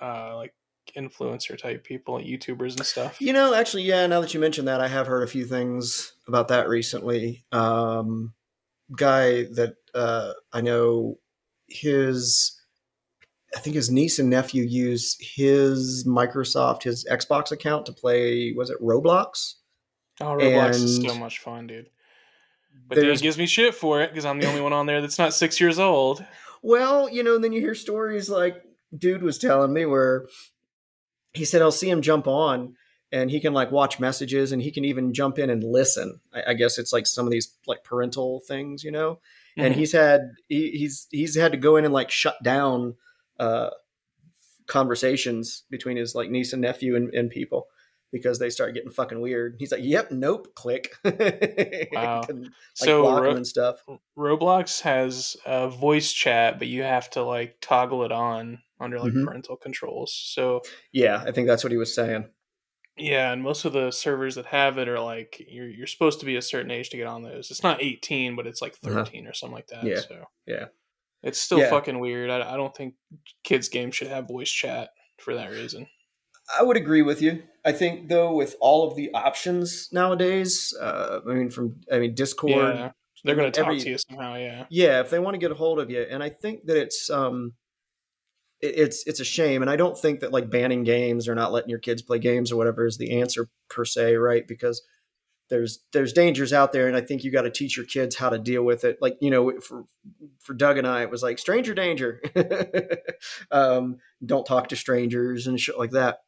[0.03, 0.53] uh, like
[0.97, 3.21] influencer type people, YouTubers and stuff.
[3.21, 4.07] You know, actually, yeah.
[4.07, 7.45] Now that you mentioned that, I have heard a few things about that recently.
[7.53, 8.35] Um,
[8.97, 11.19] guy that uh, I know,
[11.69, 12.58] his,
[13.57, 18.53] I think his niece and nephew use his Microsoft, his Xbox account to play.
[18.57, 19.55] Was it Roblox?
[20.21, 21.89] Oh, Roblox is so much fun, dude.
[22.89, 25.01] But Dan there's- gives me shit for it because I'm the only one on there
[25.01, 26.25] that's not six years old.
[26.63, 28.63] Well, you know, and then you hear stories like
[28.97, 30.27] dude was telling me where
[31.33, 32.75] he said I'll see him jump on
[33.13, 36.21] and he can like watch messages and he can even jump in and listen.
[36.35, 39.21] I, I guess it's like some of these like parental things, you know.
[39.57, 39.79] And Mhm.
[39.79, 42.95] he's had he, he's he's had to go in and like shut down
[43.39, 43.71] uh,
[44.67, 47.67] conversations between his like niece and nephew and, and people
[48.11, 49.57] because they start getting fucking weird.
[49.59, 50.93] He's like, "Yep, nope, click."
[51.93, 52.23] Wow.
[52.29, 53.85] And, like so block Ro- and stuff.
[54.17, 59.13] Roblox has a voice chat, but you have to like toggle it on under like
[59.13, 59.25] Mhm.
[59.25, 60.13] parental controls.
[60.13, 62.29] So Yeah, I think that's what he was saying.
[62.97, 66.27] yeah, and most of the servers that have it are like you're you're supposed to
[66.27, 67.51] be a certain age to get on those.
[67.51, 69.05] It's not 18, but it's like Uh-huh.
[69.05, 69.85] 13 or something like that.
[69.85, 70.67] Yeah, So yeah.
[71.23, 71.71] It's still Yeah.
[71.71, 72.31] fucking weird.
[72.31, 72.95] I, I don't think
[73.45, 75.87] kids games should have voice chat for that reason.
[76.59, 77.43] I would agree with you.
[77.65, 82.15] I think though, with all of the options nowadays, uh, I mean, from I mean,
[82.15, 82.53] Discord.
[82.77, 82.93] yeah,
[83.25, 84.37] they're gonna talk every- to you somehow.
[84.37, 84.65] Yeah.
[84.71, 87.11] Yeah, if they want to get a hold of you, and I think that it's
[87.11, 87.53] um,
[88.63, 91.53] it- it's it's a shame, and I don't think that like banning games or not
[91.53, 94.47] letting your kids play games or whatever is the answer per se, right?
[94.49, 94.81] Because
[95.49, 98.29] there's there's dangers out there, and I think you got to teach your kids how
[98.29, 98.99] to deal with it.
[99.01, 99.85] Like you know, for
[100.41, 102.21] for Doug and I, it was like stranger danger.
[103.51, 106.19] um, don't talk to strangers and shit like that.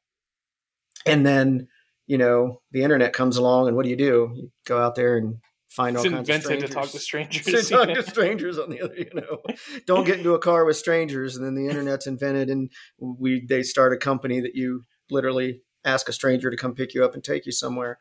[1.06, 1.68] And then
[2.06, 4.32] you know the internet comes along, and what do you do?
[4.34, 5.36] You go out there and
[5.68, 7.44] find all It's kinds of invented to talk to strangers.
[7.44, 9.38] to talk to strangers on the other you know
[9.86, 13.62] don't get into a car with strangers and then the internet's invented and we they
[13.62, 17.22] start a company that you literally ask a stranger to come pick you up and
[17.22, 17.98] take you somewhere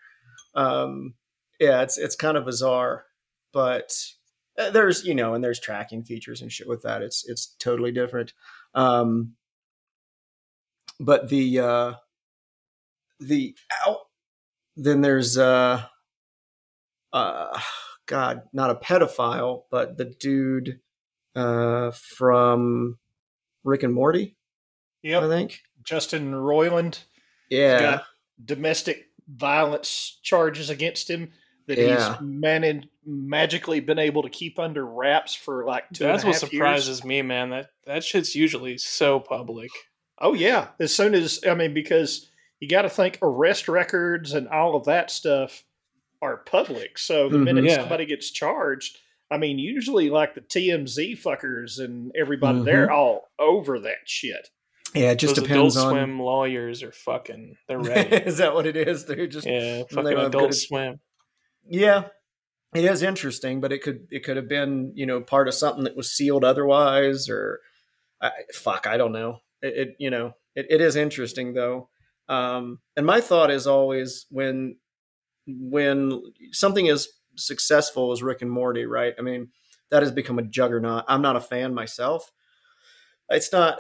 [0.60, 1.14] um
[1.60, 3.06] yeah it's it's kind of bizarre
[3.54, 3.92] but
[4.58, 7.02] uh, there's you know and there's tracking features and shit with that.
[7.02, 8.34] It's it's totally different.
[8.76, 9.34] Um
[11.00, 11.94] but the uh
[13.20, 13.56] the
[13.88, 13.98] out
[14.76, 15.82] then there's uh
[17.14, 17.60] uh
[18.06, 20.80] god not a pedophile but the dude
[21.36, 22.98] uh from
[23.64, 24.38] rick and morty
[25.02, 25.62] Yeah, i think.
[25.84, 27.04] Justin Roiland.
[27.50, 28.02] Yeah.
[28.44, 31.32] domestic violence charges against him
[31.68, 32.14] that Yeah.
[32.14, 36.04] he's managed magically been able to keep under wraps for like two.
[36.04, 36.52] and a That's what half years.
[36.52, 37.50] surprises me, man.
[37.50, 39.70] That that shit's usually so public.
[40.20, 44.48] Oh yeah, as soon as I mean, because you got to think arrest records and
[44.50, 45.64] all of that stuff
[46.22, 46.98] are public.
[47.00, 47.44] So the Mhm.
[47.46, 47.76] minute Yeah.
[47.78, 48.98] somebody gets charged,
[49.32, 52.66] I mean, usually like the TMZ fuckers and everybody, Mhm.
[52.66, 54.50] they're all over that shit.
[54.94, 57.56] Yeah it just Those depends Adult on Swim lawyers are fucking.
[57.68, 58.16] They're ready.
[58.16, 61.00] is that what it is they're just yeah, fucking Adult good- Swim.
[61.68, 62.06] Yeah,
[62.74, 65.84] it is interesting, but it could it could have been you know part of something
[65.84, 67.60] that was sealed otherwise, or
[68.22, 69.40] I, fuck, I don't know.
[69.62, 71.90] It, it you know it, it is interesting though,
[72.28, 74.78] um, and my thought is always when
[75.48, 76.22] when
[76.52, 79.14] something is successful as Rick and Morty, right?
[79.18, 79.50] I mean
[79.92, 81.06] that has become a juggernaut.
[81.08, 82.32] I'm not a fan myself.
[83.30, 83.80] It's not.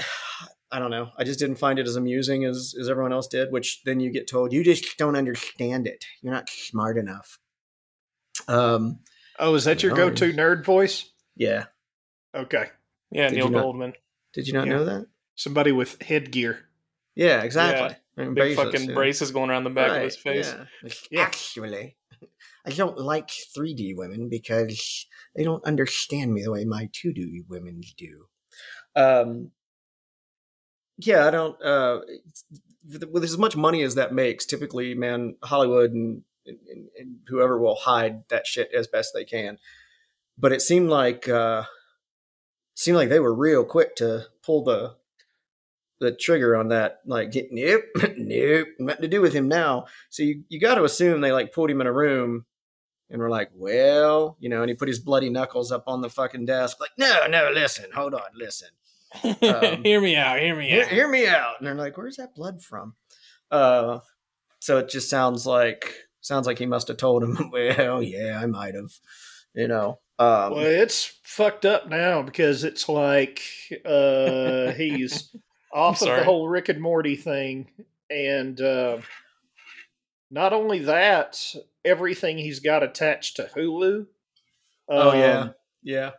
[0.72, 1.10] I don't know.
[1.18, 4.12] I just didn't find it as amusing as, as everyone else did, which then you
[4.12, 6.06] get told you just don't understand it.
[6.22, 7.40] You're not smart enough.
[8.48, 9.00] Um,
[9.42, 11.10] Oh, is that your go-to nerd voice?
[11.36, 11.66] yeah.
[12.36, 12.66] Okay,
[13.12, 13.94] Yeah, Did Neil you not- Goldman.
[14.34, 14.74] Did you not Yeah.
[14.74, 15.08] know that?
[15.36, 16.68] somebody with headgear.
[17.16, 17.96] Yeah, exactly.
[18.18, 18.94] And Big braces, fucking yeah.
[18.94, 20.54] braces going around the back of his face.
[20.84, 20.90] yeah.
[21.10, 21.22] Yeah.
[21.22, 21.96] Actually,
[22.66, 27.82] I don't like 3D women because they don't understand me the way my 2D women
[27.98, 28.26] do.
[28.98, 29.52] Um,
[31.00, 31.62] yeah, I don't.
[31.62, 32.02] Uh,
[33.12, 36.58] with as much money as that makes, typically, man, Hollywood and, and,
[36.98, 39.58] and whoever will hide that shit as best they can.
[40.38, 41.64] But it seemed like uh,
[42.76, 44.96] seemed like they were real quick to pull the
[46.00, 47.00] the trigger on that.
[47.06, 47.84] Like, nope,
[48.18, 49.86] nope, nothing to do with him now.
[50.10, 52.46] So you, you got to assume they like pulled him in a room
[53.10, 56.10] and were like, well, you know, and he put his bloody knuckles up on the
[56.10, 58.70] fucking desk, like, no, no, listen, hold on, listen,
[59.24, 60.40] Um, hear me out.
[60.40, 60.90] Hear me hear, out.
[60.90, 61.56] hear me out.
[61.58, 62.96] And they're like, where's that blood from?
[63.50, 64.00] Uh,
[64.60, 67.38] so it just sounds like Sounds like he must have told him.
[67.52, 68.92] Well, yeah, I might have.
[69.54, 70.00] You know.
[70.20, 73.42] Um, well, it's fucked up now because it's like
[73.86, 75.36] uh, he's
[75.74, 77.70] off of the whole Rick and Morty thing,
[78.10, 78.98] and uh,
[80.30, 84.06] not only that, everything he's got attached to Hulu.
[84.90, 86.12] oh yeah, um, yeah.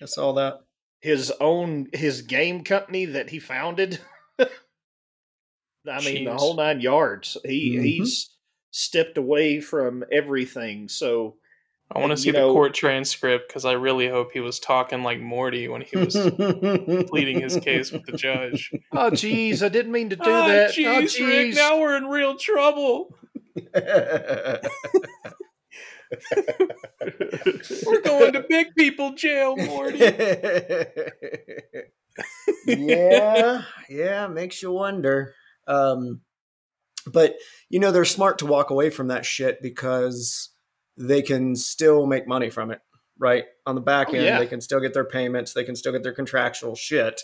[0.00, 0.60] I saw that.
[1.02, 3.98] His own his game company that he founded.
[4.38, 7.36] I mean, the whole nine yards.
[7.44, 7.82] He Mhm.
[7.82, 8.30] he's
[8.70, 10.88] stepped away from everything.
[10.88, 11.36] So
[11.94, 15.02] I want to see you the court transcript because I really hope he was talking
[15.02, 16.14] like Morty when he was
[17.10, 18.70] pleading his case with the judge.
[18.92, 20.70] Oh, jeez, I didn't mean to do oh, that.
[20.70, 21.56] jeez, oh, jeez.
[21.56, 23.14] now we're in real trouble.
[27.86, 29.98] We're going to big people jail, Morty.
[32.66, 35.34] yeah, yeah, makes you wonder.
[35.66, 36.20] Um,
[37.06, 37.36] but
[37.68, 40.50] you know, they're smart to walk away from that shit because
[40.96, 42.80] they can still make money from it,
[43.18, 43.44] right?
[43.66, 44.38] On the back Oh, end, yeah.
[44.38, 47.20] they can still get their payments, they can still get their contractual shit.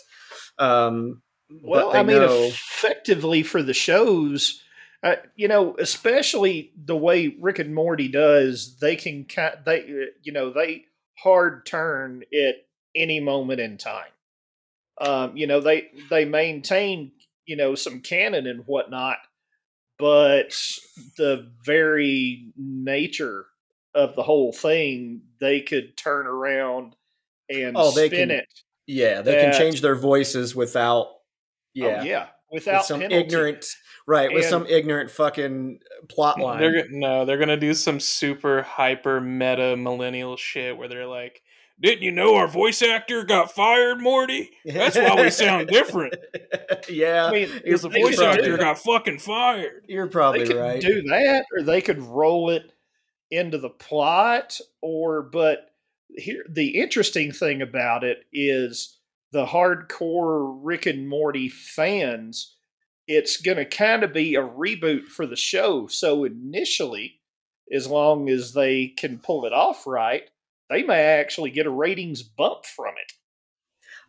[0.57, 1.21] Um,
[1.63, 4.61] Well, I mean, know- effectively for the shows,
[5.03, 9.25] uh, you know, especially the way Rick and Morty does, they can
[9.65, 10.85] they uh, you know they
[11.17, 12.55] hard turn at
[12.95, 14.11] any moment in time.
[14.99, 17.11] Um, you know, they they maintain
[17.45, 19.17] you know some canon and whatnot,
[19.97, 20.53] but
[21.17, 23.45] the very nature
[23.95, 26.95] of the whole thing, they could turn around
[27.49, 28.45] and Oh, they spin can- it.
[28.85, 31.07] yeah, they can change their voices without,
[31.73, 33.23] yeah, Oh, yeah, without with some penalty.
[33.23, 33.65] ignorant,
[34.07, 36.59] right, with some ignorant fucking plot line.
[36.59, 41.41] They're no, they're gonna do some super hyper meta millennial shit where they're like,
[41.79, 44.51] "Didn't you know our voice actor got fired, Morty?
[44.65, 46.15] That's why we sound different.
[46.89, 50.81] yeah, I mean, Because the voice actor got fucking fired." you're they probably could right.
[50.81, 52.71] do that or they could roll it
[53.31, 55.69] into the plot or but
[56.15, 58.98] here the interesting thing about it is
[59.31, 62.55] the hardcore rick and morty fans
[63.07, 67.19] it's going to kind of be a reboot for the show so initially
[67.71, 70.29] as long as they can pull it off right
[70.69, 73.13] they may actually get a ratings bump from it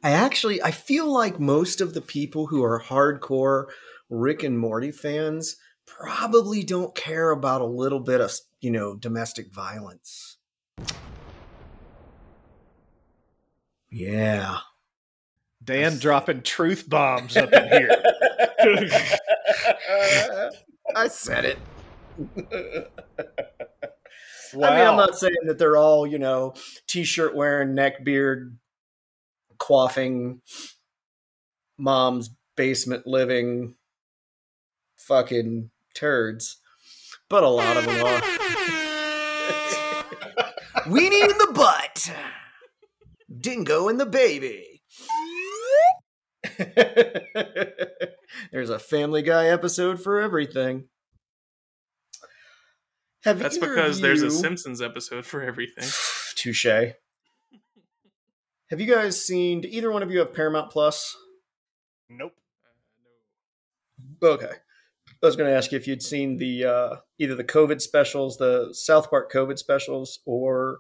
[0.03, 3.67] I actually I feel like most of the people who are hardcore
[4.09, 5.57] Rick and Morty fans
[5.87, 10.39] probably don't care about a little bit of, you know, domestic violence.
[13.91, 14.59] Yeah.
[15.63, 17.91] Dan That's- dropping truth bombs up in here
[20.97, 21.59] I said it.
[24.55, 24.69] wow.
[24.69, 26.55] I mean, I'm not saying that they're all, you know,
[26.87, 28.59] t-shirt wearing, neck beard,
[29.59, 30.41] quaffing,
[31.79, 33.77] mom's basement living,
[34.97, 36.57] fucking turds,
[37.29, 38.21] but a lot of them are.
[40.87, 42.13] Weenie in the butt,
[43.41, 44.80] dingo and the baby.
[48.53, 50.85] There's a Family Guy episode for everything.
[53.25, 55.87] Have That's either of because there's a Simpsons episode for everything.
[56.37, 56.65] Touche.
[56.65, 56.95] Have
[58.81, 59.61] you guys seen?
[59.61, 61.15] Do either one of you have Paramount Plus?
[62.09, 62.33] nope
[64.23, 64.51] Okay.
[65.23, 68.39] I was going to ask you if you'd seen the uh, either the COVID specials,
[68.39, 70.79] the South Park COVID specials, or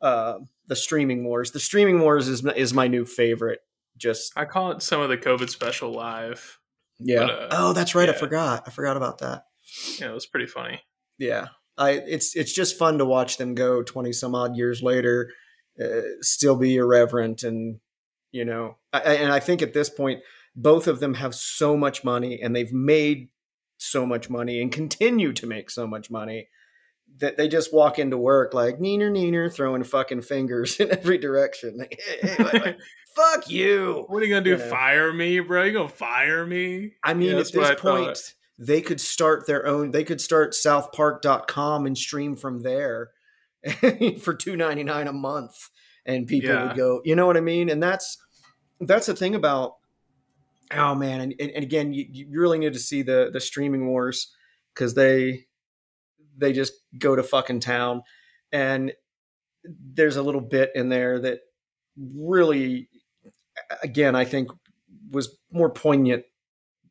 [0.00, 1.50] uh, the Streaming Wars.
[1.50, 3.60] The Streaming Wars is is my new favorite.
[4.00, 6.58] Just I call it some of the COVID special live.
[6.98, 7.20] yeah.
[7.26, 8.08] But, uh, oh, that's right.
[8.08, 8.64] I forgot.
[8.66, 9.44] I forgot about that.
[10.00, 10.80] Yeah, it was pretty funny.
[11.18, 11.48] Yeah.
[11.78, 15.30] I it's it's just fun to watch them go twenty some odd years later,
[15.82, 17.78] uh, still be irreverent and
[18.32, 18.76] you know.
[18.92, 20.20] I, I- and I think at this point,
[20.56, 23.28] both of them have so much money and they've made
[23.78, 26.48] so much money and continue to make so much money
[27.18, 31.76] that they just walk into work like neener neener throwing fucking fingers in every direction.
[31.78, 32.78] Like, hey, hey, like, like,
[33.14, 34.04] fuck you.
[34.08, 34.50] What are you gonna do?
[34.50, 34.66] You know.
[34.70, 35.64] Fire me, bro?
[35.64, 36.92] You gonna fire me?
[37.02, 39.90] I mean, Yeah, at this point, they could start their own.
[39.90, 43.10] They could start southpark.com and stream from there
[44.20, 45.70] for two ninety nine a month,
[46.06, 46.68] and people Yeah.
[46.68, 47.00] would go.
[47.04, 47.68] You know what I mean?
[47.68, 48.18] And that's
[48.80, 49.74] that's the thing about.
[50.72, 53.88] Oh man, and, and, and again, you, you really need to see the the streaming
[53.88, 54.32] wars
[54.72, 55.46] because they
[56.38, 58.02] they just go to fucking town,
[58.52, 58.92] and
[59.64, 61.40] there's a little bit in there that
[61.98, 62.88] really,
[63.82, 64.50] again, I think
[65.10, 66.24] was more poignant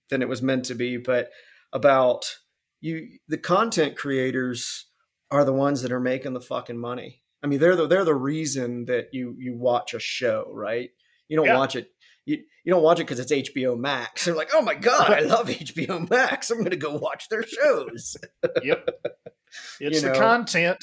[0.09, 1.29] than it was meant to be, but
[1.73, 2.35] about
[2.81, 4.87] you the content creators
[5.31, 7.21] are the ones that are making the fucking money.
[7.43, 10.89] I mean, they're the they're the reason that you you watch a show, right?
[11.27, 11.57] You don't Yeah.
[11.57, 11.89] watch it
[12.25, 14.25] you, you don't watch it because it's HBO Max.
[14.25, 16.51] They're like, oh my god, I love HBO Max.
[16.51, 18.17] I'm gonna go watch their shows.
[18.63, 18.87] yep
[19.79, 20.77] It's You the content.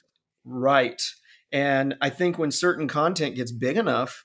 [0.45, 1.01] Right.
[1.53, 4.25] And I think when certain content gets big enough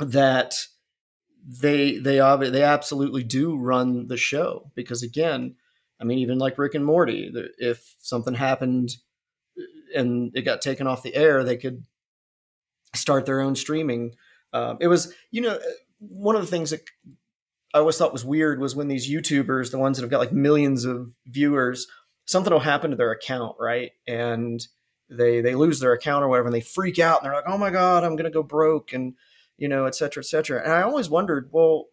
[0.00, 0.54] that
[1.46, 5.56] they they obvi- they absolutely do run the show because again,
[6.00, 8.96] I mean even like Rick and Morty, if something happened
[9.94, 11.84] and it got taken off the air, they could
[12.94, 14.14] start their own streaming.
[14.52, 15.58] Um, it was you know
[15.98, 16.82] one of the things that
[17.72, 20.32] I always thought was weird was when these YouTubers, the ones that have got like
[20.32, 21.86] millions of viewers,
[22.24, 23.92] something will happen to their account, right?
[24.06, 24.66] And
[25.08, 27.58] they they lose their account or whatever, and they freak out and they're like, "Oh
[27.58, 29.14] my god, I'm gonna go broke," and
[29.60, 30.64] you know, et cetera, et cetera.
[30.64, 31.86] And I always wondered, well,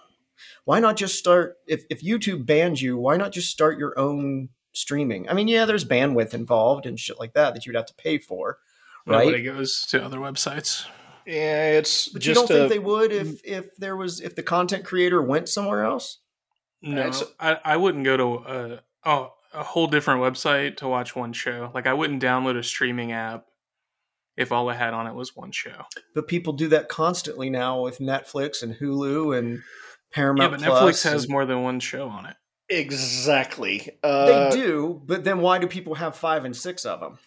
[0.64, 1.58] why not just start?
[1.68, 5.28] If if YouTube bans you, why not just start your own streaming?
[5.28, 8.18] I mean, yeah, there's bandwidth involved and shit like that that you'd have to pay
[8.18, 8.58] for,
[9.06, 9.26] right?
[9.26, 10.86] Nobody goes to other websites.
[11.26, 14.84] Yeah, it's But you don't think they would if if there was if the content
[14.84, 16.18] creator went somewhere else?
[16.80, 21.14] No, That's- I, I wouldn't go to a, oh, a whole different website to watch
[21.14, 21.70] one show.
[21.72, 23.44] Like I wouldn't download a streaming app
[24.36, 25.84] if all I had on it was one show.
[26.14, 29.62] But people do that constantly now with Netflix and Hulu and
[30.12, 30.52] Paramount.
[30.52, 32.36] Yeah, but Plus Netflix has and- more than one show on it.
[32.68, 33.90] exactly.
[34.02, 37.18] They Uh, do, but then why do people have five and six of them?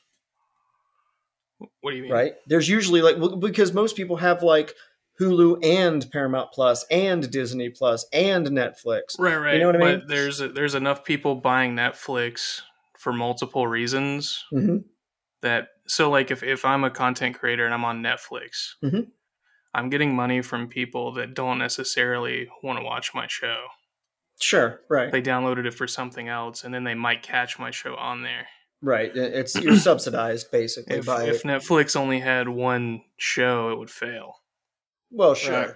[1.81, 2.11] What do you mean?
[2.11, 2.33] Right?
[2.47, 4.73] There's usually like because most people have like
[5.21, 9.17] Hulu and Paramount Plus and Disney Plus and Netflix.
[9.17, 9.53] Right, right.
[9.53, 10.07] You know what I but mean?
[10.07, 12.61] there's there's enough people buying Netflix
[12.97, 14.83] for multiple reasons Mhm.
[15.45, 19.07] That so like if, if I'm a content creator and I'm on Netflix, Mhm.
[19.73, 23.65] I'm getting money from people that don't necessarily want to watch my show.
[24.39, 27.95] Sure, right, They downloaded it for something else and then they might catch my show
[27.95, 28.47] on there.
[28.81, 29.11] right.
[29.15, 34.41] It's you're subsidized basically If, by if Netflix only had one show, it would fail.
[35.09, 35.53] well, sure.
[35.53, 35.69] Right.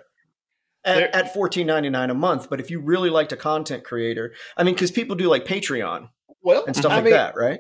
[0.86, 4.34] At, at fourteen ninety nine a month, but if you really liked a content creator,
[4.58, 6.10] I mean, because people do like Patreon
[6.42, 7.60] well, and stuff I like mean, that, right?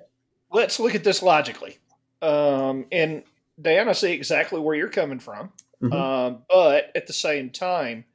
[0.51, 1.77] let's look at this logically.
[2.21, 3.23] Um, and
[3.61, 5.51] Dan, I see exactly where you're coming from.
[5.81, 5.93] Mhm.
[5.93, 8.05] Um, but at the same time,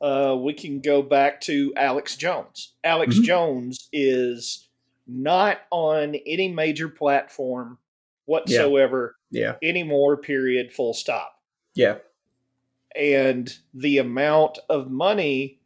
[0.00, 2.72] uh, we can go back to Alex Jones.
[2.84, 3.24] Alex Mhm.
[3.24, 4.68] Jones is
[5.06, 7.78] not on any major platform
[8.26, 9.68] whatsoever Yeah, yeah.
[9.68, 11.34] anymore, period, full stop.
[11.74, 11.98] yeah,
[12.96, 15.60] and the amount of money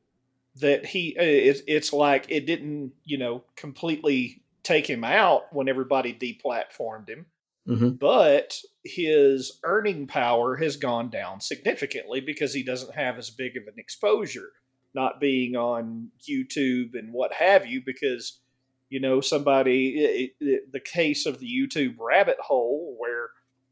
[0.57, 5.69] that he uh, it's, it's like it didn't you know completely take him out when
[5.69, 7.27] everybody deplatformed him
[7.67, 13.57] hmm but his earning power has gone down significantly because he doesn't have as big
[13.57, 14.51] of an exposure
[14.95, 18.41] not being on youtube and what have you because
[18.89, 23.29] you know somebody it, it, the case of the youtube rabbit hole where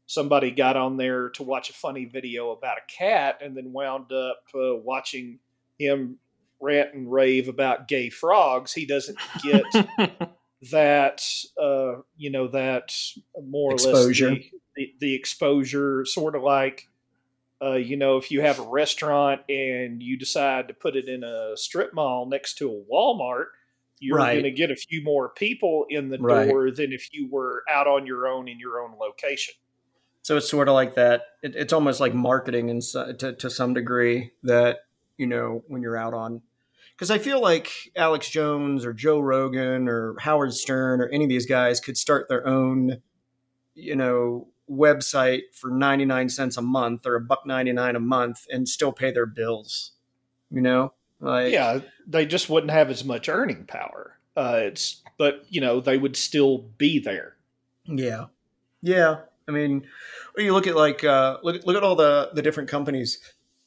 [0.07, 4.11] somebody got on there to watch a funny video about a cat and then wound
[4.11, 5.39] up uh, watching
[5.79, 6.17] him
[6.59, 9.63] rant and rave about gay frogs he doesn't get
[10.69, 11.23] that
[11.61, 12.93] uh, you know that
[13.43, 14.27] more Exposure.
[14.27, 16.87] or less the, the, the exposure sort of like
[17.61, 21.23] uh, you know if you have a restaurant and you decide to put it in
[21.23, 23.45] a strip mall next to a walmart
[23.99, 24.33] you're Right.
[24.33, 26.47] going to get a few more people in the Right.
[26.47, 29.53] door than if you were out on your own in your own location
[30.23, 31.21] So it's sort of like that.
[31.43, 34.85] It, it's almost like marketing in, to, to some degree that,
[35.17, 36.41] you know, when you're out on.
[37.01, 41.31] Because I feel like Alex Jones or Joe Rogan or Howard Stern or any of
[41.31, 43.01] these guys could start their own,
[43.73, 48.69] you know, website for 99 cents a month or a buck 99 a month and
[48.69, 49.93] still pay their bills,
[50.51, 50.93] you know?
[51.19, 55.79] Like, yeah they just wouldn't have as much earning power uh, it's but you know
[55.79, 57.35] they would still be there
[57.85, 58.25] Yeah,
[58.83, 59.21] yeah.
[59.47, 59.87] I mean,
[60.37, 63.19] you look at like uh, look look at all the the different companies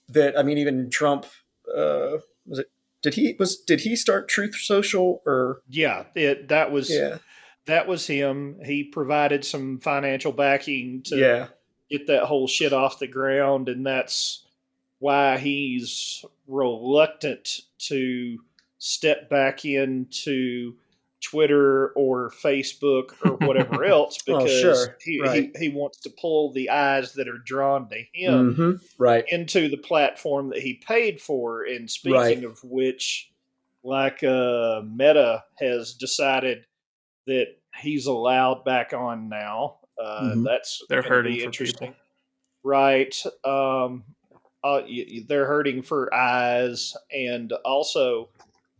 [0.08, 1.26] that I mean, even Trump
[1.68, 2.70] uh, was it?
[3.04, 5.60] Did he was did he start Truth Social or?
[5.68, 7.18] Yeah it that was yeah.
[7.66, 8.58] that was him.
[8.64, 11.46] He provided some financial backing to yeah.
[11.90, 14.46] get that whole shit off the ground, and that's
[15.00, 18.38] why he's reluctant to
[18.78, 20.76] step back into
[21.24, 24.96] Twitter or Facebook or whatever else Oh, because sure.
[25.00, 25.50] he, Right.
[25.56, 28.80] he, he wants to pull the eyes that are drawn to him Mhm.
[28.98, 31.64] right into the platform that he paid for.
[31.64, 32.44] And speaking Right.
[32.44, 33.30] of which,
[33.82, 36.66] like uh, Meta has decided
[37.26, 37.46] that
[37.80, 39.78] he's allowed back on now.
[40.00, 40.44] Uh, Mhm.
[40.44, 42.00] That's They're hurting be for interesting, people.
[42.62, 43.14] right?
[43.44, 44.04] Um,
[44.62, 48.30] uh, y- y- they're hurting for eyes, and also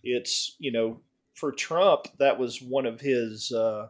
[0.03, 1.01] it's you know
[1.35, 3.89] for Trump that was one of his uh,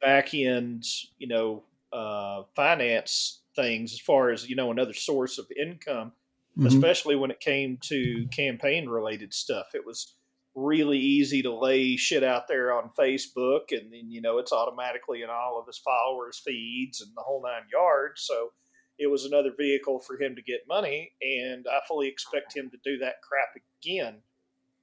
[0.00, 0.84] back end
[1.18, 6.12] you know uh, finance things as far as you know another source of income
[6.58, 6.66] Mhm.
[6.66, 9.68] especially when it came to campaign related stuff.
[9.72, 10.16] It was
[10.56, 15.22] really easy to lay shit out there on Facebook, and then you know it's automatically
[15.22, 18.22] in all of his followers' feeds and the whole nine yards.
[18.22, 18.50] So
[18.98, 22.76] it was another vehicle for him to get money, and I fully expect him to
[22.84, 24.22] do that crap again.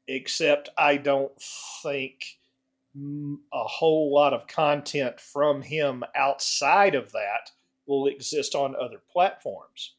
[0.08, 1.34] Except I don't
[1.84, 2.38] think
[3.53, 7.51] a whole lot of content from him outside of that
[7.86, 9.93] will exist on other platforms.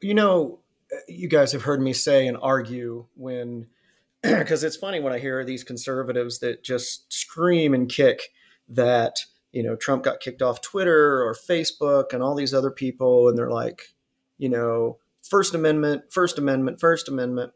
[0.00, 0.60] You know,
[0.92, 3.68] uh, you guys have heard me say and argue when,
[4.22, 8.30] because it's funny when I hear these conservatives that just scream and kick
[8.68, 13.28] that, you know, Trump got kicked off Twitter or Facebook and all these other people,
[13.28, 13.94] and they're like,
[14.38, 17.52] you know, First Amendment, First Amendment, First Amendment.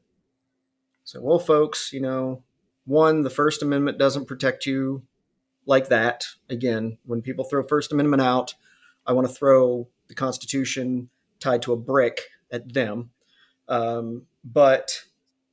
[1.09, 2.43] So, well, folks, you know,
[2.85, 5.05] one, the First Amendment doesn't protect you
[5.65, 6.27] like that.
[6.51, 8.53] Again, when people throw First Amendment out,
[9.07, 11.09] I want to throw the Constitution
[11.41, 13.09] tied to a brick at them.
[13.71, 15.05] Um, but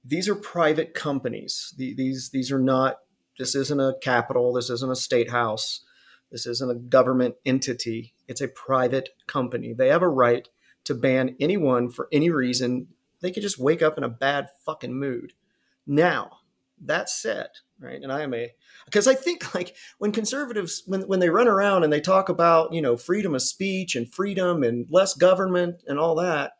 [0.03, 1.73] these are private companies.
[1.77, 2.97] These these are not.
[3.39, 4.51] This isn't a capital.
[4.51, 5.85] This isn't a state house.
[6.33, 8.13] This isn't a government entity.
[8.27, 9.71] It's a private company.
[9.71, 10.49] They have a right
[10.83, 12.87] to ban anyone for any reason.
[13.21, 15.31] They could just wake up in a bad fucking mood.
[15.87, 16.39] Now,
[16.81, 17.47] that said,
[17.79, 18.51] right, and I am a
[18.85, 22.73] because I think like when conservatives when when they run around and they talk about
[22.73, 26.53] you know freedom of speech and freedom and less government and all that,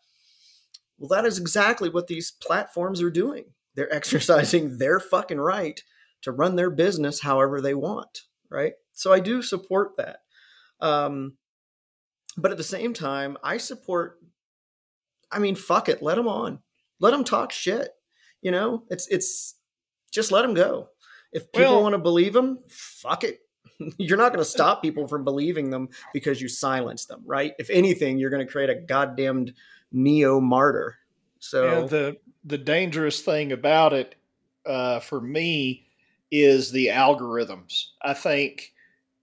[0.97, 3.45] well, that is exactly what these platforms are doing.
[3.76, 5.82] They're exercising their fucking right
[6.21, 8.73] to run their business however they want, right?
[8.93, 10.21] So I do support that.
[10.80, 11.38] Um,
[12.38, 14.19] but at the same time, I support.
[15.32, 16.59] I mean, fuck it, let them on,
[16.99, 17.95] let them talk shit.
[18.46, 19.56] You know, it's it's
[20.12, 20.89] just let them go.
[21.34, 23.39] If people well, want to believe them, fuck it.
[23.98, 27.54] you're not going to stop people from believing them because you silence them, right?
[27.58, 29.54] If anything, you're going to create a goddamned
[29.91, 30.98] neo martyr.
[31.39, 34.14] So yeah, the the dangerous thing about it
[34.64, 35.88] uh, for me
[36.30, 37.86] is the algorithms.
[38.00, 38.76] I think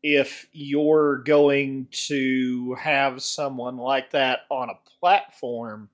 [0.02, 5.90] if you're going to have someone like that on a platform,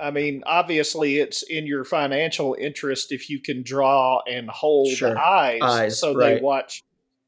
[0.00, 5.18] I mean, obviously, it's in your financial interest if you can draw and hold sure.
[5.18, 6.34] eyes, eyes, so right.
[6.36, 6.84] they watch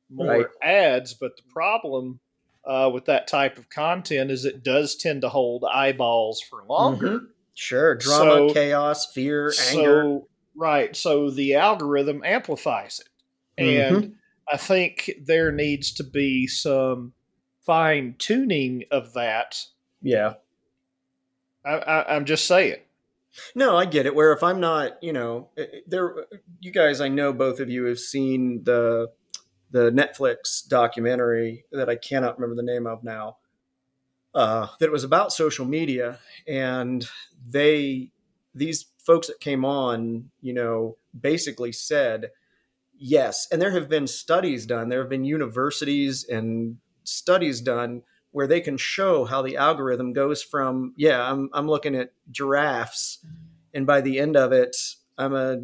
[0.09, 0.47] more right.
[0.63, 1.15] ads.
[1.15, 2.21] But the problem
[2.65, 7.09] uh, with that type of content is it does tend to hold eyeballs for longer.
[7.09, 7.25] Mm-hmm.
[7.55, 10.21] Sure, drama, so, chaos, fear, anger.
[10.55, 10.95] Right.
[10.95, 13.95] So the algorithm amplifies it, mm-hmm.
[13.95, 14.15] and
[14.51, 17.13] I think there needs to be some
[17.67, 19.65] fine tuning of that.
[20.03, 20.35] Yeah
[21.65, 22.77] I, I, I'm just saying.
[23.55, 24.15] No, I get it.
[24.15, 26.15] Where if I'm not, you know, eh, eh, there,
[26.61, 29.11] you guys, I know both of you have seen the
[29.71, 33.37] the Netflix documentary that I cannot remember the name of now.
[34.35, 37.09] Uh, that was about social media, and
[37.49, 38.11] they
[38.55, 42.31] these folks that came on, you know, basically said
[42.97, 44.89] yes, and there have been studies done.
[44.89, 48.03] There have been universities and studies done
[48.33, 53.25] where they can show how the algorithm goes from yeah i'm i'm looking at giraffes
[53.75, 54.77] and by the end of it
[55.19, 55.59] i'm a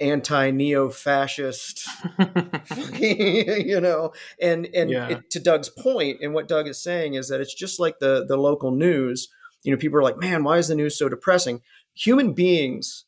[0.00, 1.88] anti neo fascist
[2.98, 5.08] you know and and yeah.
[5.08, 8.24] it, to Doug's point and what Doug is saying is that it's just like the
[8.26, 9.28] the local news
[9.62, 11.62] you know people are like man why is the news so depressing
[11.94, 13.06] human beings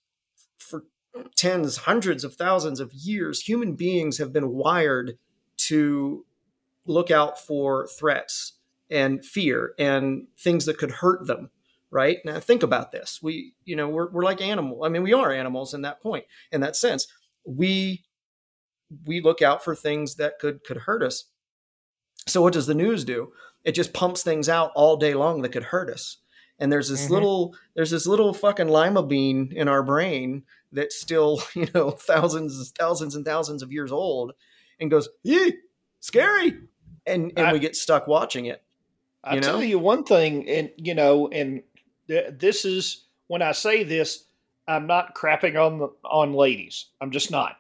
[0.59, 0.85] for
[1.37, 5.19] tens hundreds of thousands of years human beings have been wired
[5.57, 6.25] to
[6.87, 8.55] look out for threats
[8.91, 11.51] and fear and things that could hurt them
[11.91, 12.19] right?
[12.25, 13.21] Now think about this.
[13.23, 16.25] We you know we're, we're like animal i mean we are animals in that point
[16.53, 17.07] in that sense.
[17.45, 18.05] We
[19.05, 21.25] we look out for things that could could hurt us.
[22.27, 23.33] So what does the news do?
[23.65, 26.19] It just pumps things out all day long that could hurt us.
[26.59, 27.15] And there's this mm-hmm.
[27.15, 32.73] little there's this little fucking lima bean in our brain that's still you know thousands
[32.79, 34.33] thousands and thousands of years old
[34.81, 35.55] and goes Yee,
[36.01, 36.59] scary!
[37.07, 38.63] And and I, we get stuck watching it
[39.25, 39.47] I'll you know?
[39.47, 41.63] tell you one thing, and you know, and
[42.09, 44.25] th- this is when I say this,
[44.67, 46.87] I'm not crapping on the, on ladies.
[47.01, 47.57] I'm just not.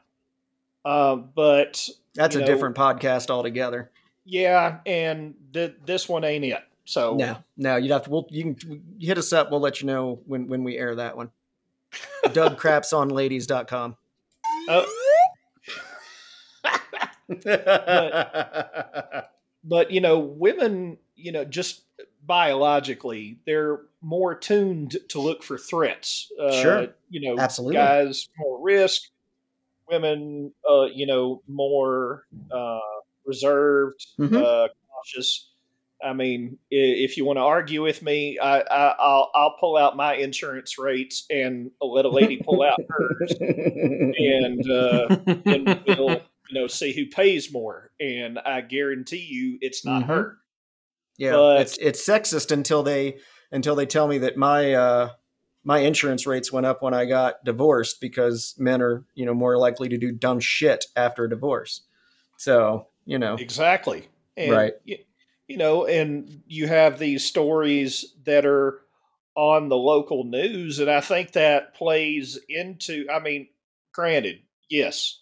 [0.84, 3.90] Uh, but that's a know, different podcast altogether.
[4.24, 6.62] Yeah, and th- this one ain't it.
[6.84, 8.10] So no, no, you'd have to.
[8.10, 9.50] We'll, you can hit us up.
[9.50, 11.30] We'll let you know when when we air that one.
[12.32, 13.96] Doug craps on ladies.com.
[14.68, 14.84] Uh,
[17.44, 19.30] but,
[19.64, 21.82] but you know, women you know, just
[22.26, 26.30] biologically, they're more tuned to look for threats.
[26.40, 26.86] Uh, sure.
[27.10, 27.76] You know, absolutely.
[27.76, 29.02] Guys more risk,
[29.88, 32.78] women, uh, you know, more uh,
[33.24, 34.36] reserved, mm-hmm.
[34.36, 35.50] uh, cautious.
[36.02, 40.14] I mean, if you want to argue with me, I, will I'll pull out my
[40.14, 46.68] insurance rates and let a lady pull out hers, and uh, and we'll you know
[46.68, 47.90] see who pays more.
[47.98, 50.12] And I guarantee you, it's not mm-hmm.
[50.12, 50.38] her.
[51.18, 53.18] Yeah, but, it's it's sexist until they
[53.52, 55.10] until they tell me that my uh,
[55.64, 59.58] my insurance rates went up when I got divorced because men are you know more
[59.58, 61.82] likely to do dumb shit after a divorce.
[62.38, 64.72] So you know exactly and, right
[65.48, 68.82] you know, and you have these stories that are
[69.34, 73.06] on the local news, and I think that plays into.
[73.10, 73.48] I mean,
[73.92, 75.20] granted, yes,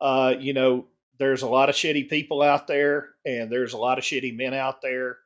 [0.00, 0.86] uh, you know,
[1.18, 4.52] there's a lot of shitty people out there, and there's a lot of shitty men
[4.52, 5.16] out there,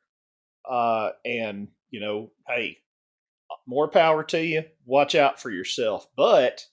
[0.69, 2.77] uh, and you know, hey,
[3.67, 4.63] more power to you.
[4.85, 6.65] Watch out for yourself, but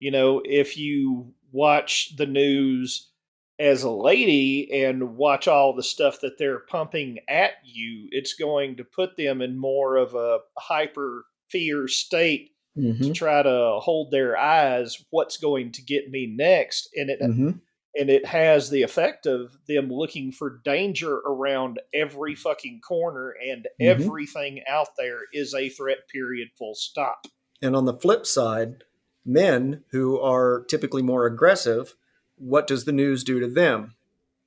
[0.00, 3.10] you know, if you watch the news
[3.58, 8.76] as a lady and watch all the stuff that they're pumping at you, it's going
[8.76, 13.02] to put them in more of a hyper fear state mm-hmm.
[13.02, 17.50] to try to hold their eyes what's going to get me next and it mm-hmm.
[17.98, 23.66] And it has the effect of them looking for danger around every fucking corner and
[23.80, 23.90] mm-hmm.
[24.02, 27.26] everything out there is a threat period full stop
[27.60, 28.84] and on the flip side
[29.24, 31.94] men who are typically more aggressive
[32.38, 33.94] what does the news do to them?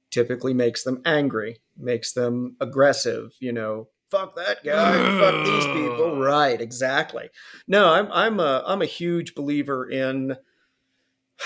[0.09, 5.99] Typically makes them angry, makes them aggressive, you know, fuck that guy, fuck these people.
[6.21, 7.29] Right, exactly.
[7.67, 10.37] No, I'm I'm a I'm a huge believer in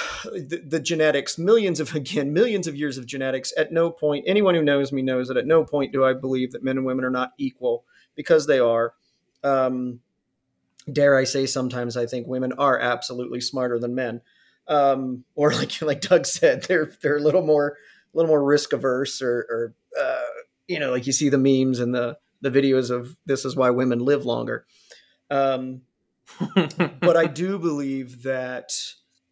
[0.23, 3.53] the, the, genetics, millions of again, millions of years of genetics.
[3.57, 6.51] At no point, anyone who knows me knows that at no point do I believe
[6.51, 7.85] that men and women are not equal
[8.15, 8.93] because they are.
[9.43, 9.99] Um,
[10.91, 14.21] dare I say, sometimes I think women are absolutely smarter than men
[14.67, 17.77] um, or like like Doug said, they're they're a little more
[18.13, 21.79] a little more risk averse, or, or uh, you know, like you see the memes
[21.79, 24.65] and the the videos of this is why women live longer.
[25.29, 25.81] Um,
[26.55, 28.71] but I do believe that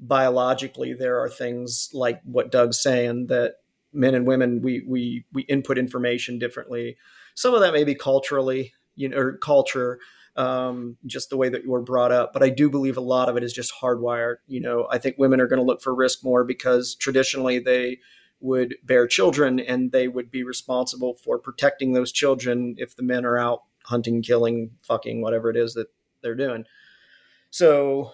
[0.03, 3.55] biologically there are things like what Doug's saying that
[3.93, 6.97] men and women we we we input information differently.
[7.35, 9.99] Some of that may be culturally, you know, or culture
[10.35, 12.33] um, just the way that you were brought up.
[12.33, 14.37] But I do believe a lot of it is just hardwired.
[14.47, 17.99] You know, I think women are going to look for risk more because traditionally they
[18.39, 23.25] would bear children and they would be responsible for protecting those children if the men
[23.25, 25.87] are out hunting, killing, fucking, whatever it is that
[26.21, 26.65] they're doing.
[27.51, 28.11] So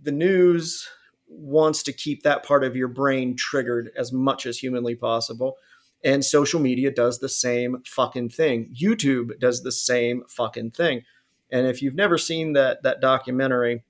[0.00, 0.88] the news
[1.34, 5.56] wants to keep that part of your brain triggered as much as humanly possible.
[6.04, 8.74] And social media does the same fucking thing.
[8.74, 11.02] YouTube does the same fucking thing.
[11.50, 13.84] And if you've never seen that that documentary,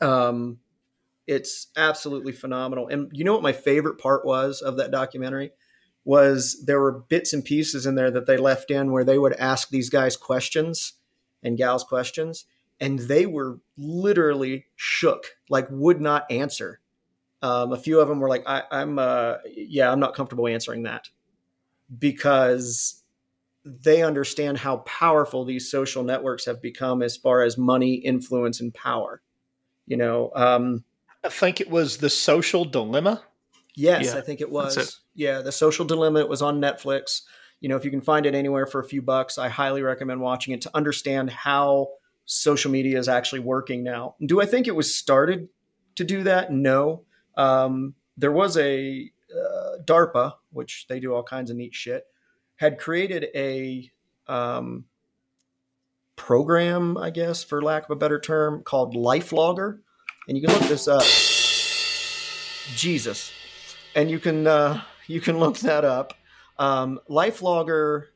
[0.00, 0.58] um,
[1.26, 2.88] it's absolutely phenomenal.
[2.88, 5.52] And you know what my favorite part was of that documentary
[6.04, 9.34] was there were bits and pieces in there that they left in where they would
[9.34, 10.94] ask these guys questions
[11.42, 12.44] and gals questions,
[12.80, 16.80] and they were literally shook, like would not answer.
[17.42, 20.84] Um, a few of them were like, I, "I'm, uh, yeah, I'm not comfortable answering
[20.84, 21.08] that,"
[21.98, 23.02] because
[23.64, 28.72] they understand how powerful these social networks have become as far as money, influence, and
[28.72, 29.20] power.
[29.86, 30.84] You know, um,
[31.24, 33.22] I think it was the Social Dilemma.
[33.74, 34.76] Yes, yeah, I think it was.
[34.76, 34.94] It.
[35.14, 36.20] Yeah, the Social Dilemma.
[36.20, 37.22] It was on Netflix.
[37.60, 40.20] You know, if you can find it anywhere for a few bucks, I highly recommend
[40.20, 41.88] watching it to understand how
[42.26, 44.16] social media is actually working now.
[44.24, 45.48] Do I think it was started
[45.94, 46.52] to do that?
[46.52, 47.04] No.
[47.36, 52.04] Um, there was a uh, DARPA, which they do all kinds of neat shit
[52.56, 53.90] had created a
[54.26, 54.86] um,
[56.16, 59.78] program, I guess, for lack of a better term, called LifeLogger,
[60.28, 61.04] and you can look this up.
[62.74, 63.32] Jesus,
[63.94, 66.14] and you can uh, you can look that up.
[66.58, 68.06] Um, LifeLogger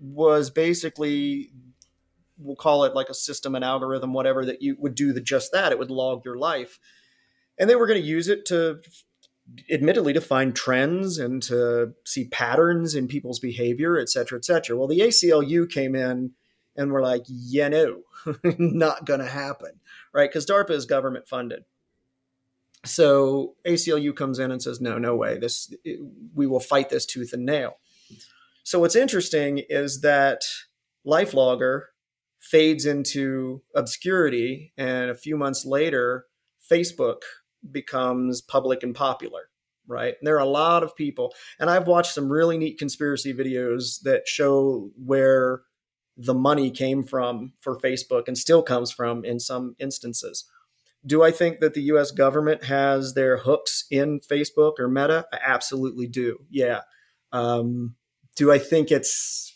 [0.00, 1.50] was basically
[2.38, 5.52] we'll call it like a system, an algorithm, whatever that you would do the just
[5.52, 5.72] that.
[5.72, 6.78] It would log your life,
[7.58, 8.80] and they were going to use it to
[9.70, 14.76] admittedly to find trends and to see patterns in people's behavior, et cetera, et cetera.
[14.76, 16.32] Well, the ACLU came in
[16.76, 18.02] and were like, yeah, no,
[18.44, 19.80] not going to happen,
[20.12, 20.30] right?
[20.30, 21.64] Because DARPA is government funded.
[22.84, 25.38] So ACLU comes in and says, no, no way.
[25.38, 25.72] This
[26.34, 27.78] we will fight this tooth and nail.
[28.64, 30.42] So what's interesting is that
[31.06, 31.82] LifeLogger
[32.42, 36.26] fades into obscurity, and a few months later,
[36.70, 37.22] Facebook
[37.70, 39.42] becomes public and popular
[39.86, 40.14] right?
[40.20, 44.00] And there are a lot of people, and I've watched some really neat conspiracy videos
[44.02, 45.62] that show where
[46.16, 50.44] the money came from for Facebook and still comes from in some instances.
[51.04, 55.26] Do I think that the US government has their hooks in Facebook or Meta?
[55.32, 56.38] I absolutely do.
[56.50, 56.82] Yeah.
[57.32, 57.96] Um,
[58.36, 59.51] do I think it's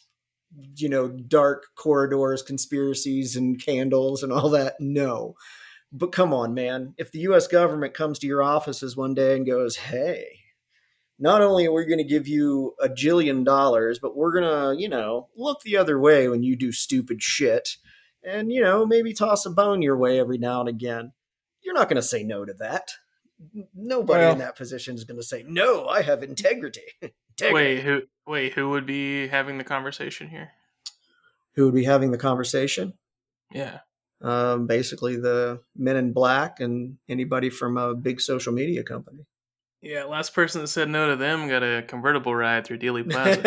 [0.76, 4.76] you know dark corridors, conspiracies, and candles and all that?
[4.80, 5.34] No.
[5.92, 6.94] But come on, man.
[6.99, 7.47] If the U.S.
[7.47, 10.40] government comes to your offices one day and goes, "Hey,"
[11.18, 14.44] not only are we going to give you a jillion dollars, but we're going
[14.76, 17.76] to, you know, look the other way when you do stupid shit
[18.22, 21.12] and, you know, maybe toss a bone your way every now and again.
[21.62, 22.90] You're not going to say no to that.
[23.74, 26.82] Nobody Well- in that position is going to say, no, I have integrity.
[27.39, 27.74] integrity.
[27.76, 28.03] Wait, who?
[28.26, 30.51] Wait, who would be having the conversation here?
[31.55, 32.95] Who would be having the conversation?
[33.53, 33.78] Yeah.
[34.20, 39.26] Um, basically, the men in black and anybody from a big social media company.
[39.82, 43.43] Yeah, last person that said no to them got a convertible ride through Dealey Plaza.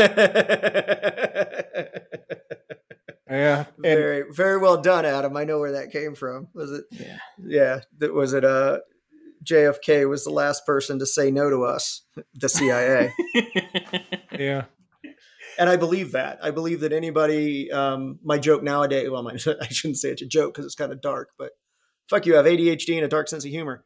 [3.30, 5.38] Yeah, and very, very well done, Adam.
[5.38, 6.48] I know where that came from.
[6.54, 6.86] Was it?
[6.92, 7.18] yeah.
[7.46, 8.44] Yeah, that was it.
[8.44, 8.80] Uh,
[9.50, 13.14] JFK was the last person to say no to us, the CIA,
[14.38, 14.66] yeah,
[15.58, 16.40] and I believe that.
[16.42, 17.72] I believe that anybody.
[17.72, 19.10] Um, my joke nowadays.
[19.10, 19.32] Well, my,
[19.62, 21.52] I shouldn't say it's a joke because it's kind of dark, but
[22.10, 22.34] fuck you.
[22.34, 23.84] I have ADHD and a dark sense of humor.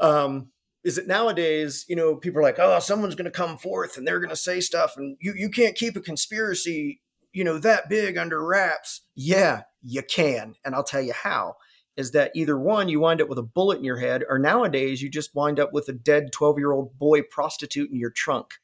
[0.00, 0.50] Um,
[0.84, 1.84] is it nowadays?
[1.88, 4.36] You know, people are like, oh, someone's going to come forth and they're going to
[4.36, 7.00] say stuff, and you you can't keep a conspiracy,
[7.32, 9.02] you know, that big under wraps.
[9.14, 11.54] Yeah, you can, and I'll tell you how.
[11.96, 15.02] Is that either one, you wind up with a bullet in your head, or nowadays
[15.02, 18.54] you just wind up with a dead 12 year old boy prostitute in your trunk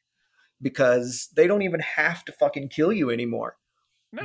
[0.61, 3.57] because they don't even have to fucking kill you anymore.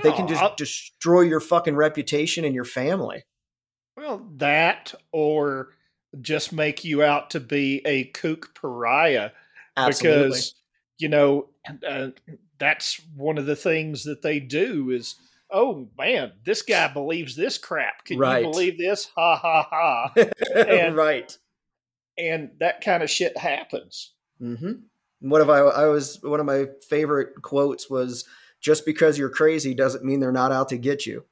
[0.02, 3.24] they can just I'll- destroy your fucking reputation and your family.
[3.96, 5.68] well that or
[6.20, 9.30] just make you out to be a kook pariah
[9.76, 10.28] Absolutely.
[10.28, 10.54] because
[10.98, 11.48] you know
[11.86, 12.08] uh,
[12.58, 15.16] that's one of the things that they do is
[15.54, 18.44] oh man this guy believes this crap can Right.
[18.44, 20.12] you believe this ha ha ha
[20.54, 21.36] and- right.
[22.18, 24.72] and that kind of shit happens Mm-hmm.
[25.20, 28.24] One of I, I was one of my favorite quotes was
[28.60, 31.24] just because you're crazy doesn't mean they're not out to get you.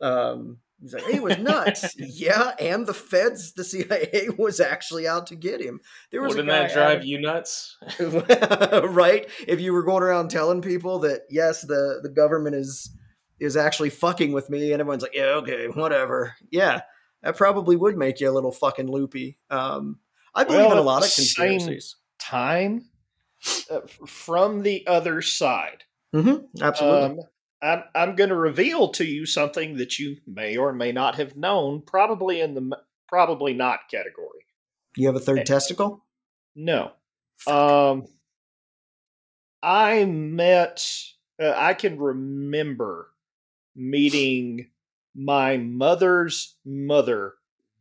[0.00, 1.94] Um, he's like, he was nuts.
[1.98, 5.80] yeah, and the feds, the CIA was actually out to get him.
[6.10, 7.76] There was Wouldn't a guy that drive out- you nuts?
[8.00, 9.28] right?
[9.46, 12.90] If you were going around telling people that yes, the the government is
[13.42, 16.34] is actually fucking with me, and everyone's like, yeah, okay, whatever.
[16.50, 16.82] Yeah,
[17.22, 19.38] that probably would make you a little fucking loopy.
[19.50, 19.98] Um,
[20.34, 21.96] I believe Well, in a lot of conspiracies.
[22.18, 22.86] time
[23.70, 25.84] uh, from the other side
[26.14, 27.18] hmm absolutely.
[27.18, 27.20] Um,
[27.62, 31.36] I'm, I'm going to reveal to you something that you may or may not have
[31.36, 32.76] known, probably in the
[33.08, 34.46] probably not category.
[34.96, 35.44] you have a third eh.
[35.44, 36.04] testicle?
[36.56, 36.90] No.
[37.46, 38.08] Um,
[39.62, 40.84] I met,
[41.40, 43.11] uh, I can remember
[43.74, 44.70] meeting
[45.14, 47.34] my mother's mother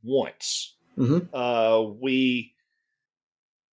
[0.03, 0.75] once.
[0.97, 1.29] Mhm.
[1.33, 2.53] Uh, we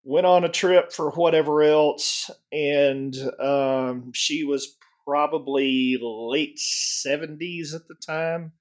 [0.05, 7.89] went on a trip for whatever else, and um, she was probably late 70s at
[7.89, 8.53] the time.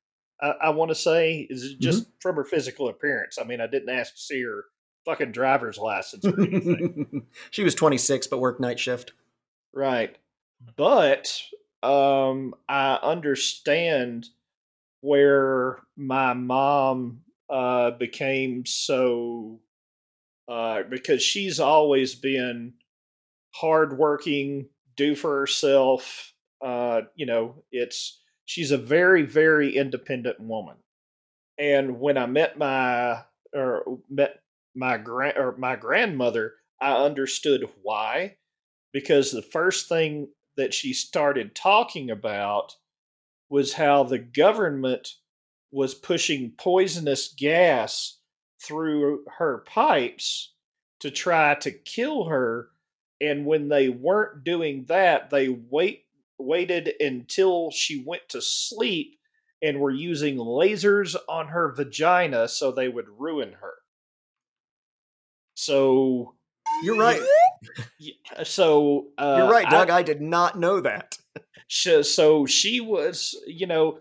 [0.42, 3.38] I, I want to say, is it just from her physical appearance.
[3.40, 4.66] I mean, I didn't ask to see her
[5.06, 7.26] fucking driver's license or anything.
[7.52, 9.14] she was 26 but worked night shift.
[9.74, 10.18] Right.
[10.76, 11.42] But
[11.84, 14.30] um I understand
[15.02, 19.60] where my mom uh became so
[20.48, 22.74] uh because she's always been
[23.52, 26.34] hardworking, do for herself.
[26.64, 30.76] Uh, you know, it's she's a very, very independent woman.
[31.58, 33.24] And when I met my
[33.54, 34.42] or met
[34.76, 38.38] my grand or my grandmother, I understood why
[38.94, 42.76] because the first thing that she started talking about
[43.50, 45.14] was how the government
[45.72, 48.18] was pushing poisonous gas
[48.62, 50.54] through her pipes
[51.00, 52.70] to try to kill her
[53.22, 56.06] and when they weren't doing that they wait
[56.40, 59.18] waited until she went to sleep
[59.62, 63.74] and were using lasers on her vagina so they would ruin her
[65.56, 66.36] so
[66.84, 67.20] You're right.
[68.00, 69.90] Yeah, so uh, You're right, Doug.
[69.90, 71.18] I, did not know that.
[71.68, 74.00] Sh- so she was, you know,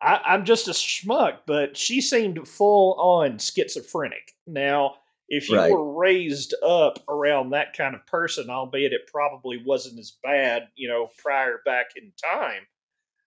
[0.00, 4.34] I, I'm just a schmuck, but she seemed full on schizophrenic.
[4.46, 4.94] Now,
[5.28, 5.70] if you Right.
[5.70, 10.88] were raised up around that kind of person, albeit it probably wasn't as bad, you
[10.88, 12.62] know, prior back in time,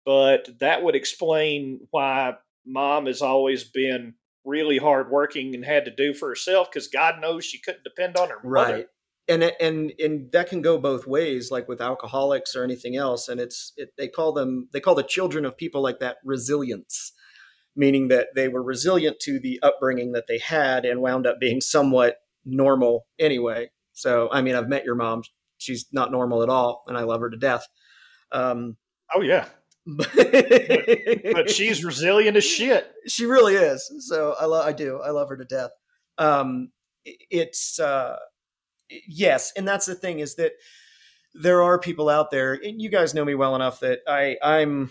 [0.05, 2.35] but that would explain why
[2.67, 4.15] mom has always been
[4.45, 8.29] really hardworking and had to do for herself because God knows she couldn't depend on
[8.31, 8.75] her mother.
[8.75, 8.87] right
[9.29, 13.41] and and and that can go both ways like with alcoholics or anything else and
[13.41, 17.13] it's it, they call them they call the children of people like that resilience
[17.77, 21.61] meaning that they were resilient to the upbringing that they had and wound up being
[21.61, 25.23] somewhat normal anyway so i mean i've met your mom
[25.59, 27.67] she's not normal at all, and I love her to death.
[28.33, 28.77] Um,
[29.15, 29.47] Oh yeah,
[29.87, 30.11] but,
[31.33, 32.91] but she's resilient as shit.
[33.07, 33.91] she really is.
[34.01, 35.71] So I love, I do, I love her to death.
[36.19, 36.73] Um,
[37.05, 38.17] it's uh,
[38.91, 40.53] yes, and that's the thing is that
[41.35, 44.91] there are people out there, and you guys know me well enough that I I'm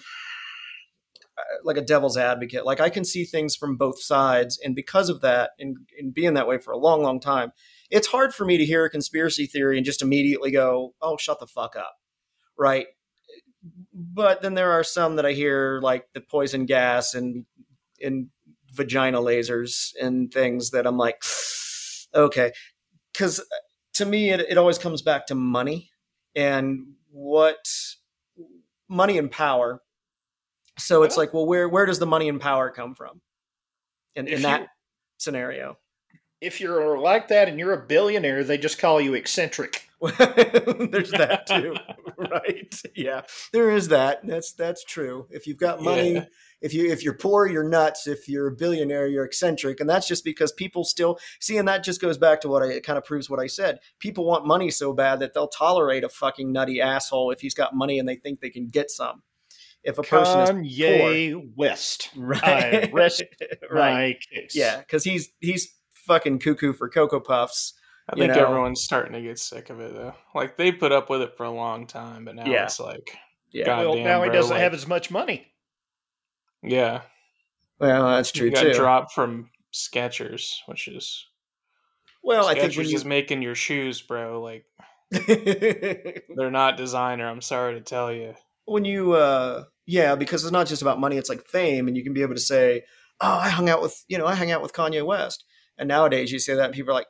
[1.38, 2.66] uh, like a devil's advocate.
[2.66, 6.36] Like I can see things from both sides, and because of that, and, and being
[6.36, 7.52] that way for a long, long time,
[7.90, 11.40] it's hard for me to hear a conspiracy theory and just immediately go, "Oh, shut
[11.40, 11.96] the fuck up,"
[12.58, 12.88] right?
[13.94, 17.46] But then there are some that I hear, like the poison gas and
[18.02, 18.30] and
[18.72, 21.22] vagina lasers and things that I'm like,
[22.14, 22.52] okay,
[23.12, 23.44] because
[23.98, 25.92] to me it, it always comes back to money
[26.36, 27.58] and what
[28.90, 29.82] money and power.
[30.80, 33.22] So it's Well- like, well, where where does the money and power come from
[34.16, 34.70] in, in that
[35.18, 35.78] scenario?
[36.40, 39.87] If you're like that and you're a billionaire, they just call you eccentric.
[40.02, 41.74] There's that too,
[42.18, 42.82] right?
[42.96, 43.22] Yeah,
[43.52, 44.20] there is that.
[44.26, 45.28] That's that's true.
[45.32, 46.26] If you've got money, Yeah.
[46.62, 48.06] if you if you're poor, you're nuts.
[48.06, 51.58] If you're a billionaire, you're eccentric, and that's just because people still see.
[51.58, 53.80] And that just goes back to what I it kind of proves what I said.
[54.00, 57.74] People want money so bad that they'll tolerate a fucking nutty asshole if he's got
[57.76, 59.24] money and they think they can get some.
[59.84, 62.10] If a person is Kanye West.
[62.18, 63.24] right, rest
[63.72, 64.18] right,
[64.54, 67.74] yeah, because he's he's fucking cuckoo for cocoa puffs.
[68.10, 68.46] I think know.
[68.48, 70.14] everyone's starting to get sick of it though.
[70.34, 72.64] Like they put up with it for a long time, but now Yeah.
[72.66, 73.18] it's like,
[73.52, 75.48] Yeah, God Well, damn, now he bro, doesn't like- have as much money.
[76.64, 77.02] yeah,
[77.80, 78.74] well, that's true you got too.
[78.74, 81.26] dropped from Skechers, which is
[82.24, 84.42] well, I think when you is making your shoes, bro.
[84.42, 84.66] Like
[85.12, 87.28] they're not designer.
[87.28, 88.34] I'm sorry to tell you.
[88.66, 92.04] when you uh yeah because it's not just about money it's like fame and you
[92.04, 92.82] can be able to say
[93.22, 95.46] oh i hung out with you know i hung out with kanye west
[95.78, 97.08] and nowadays you say that and people are like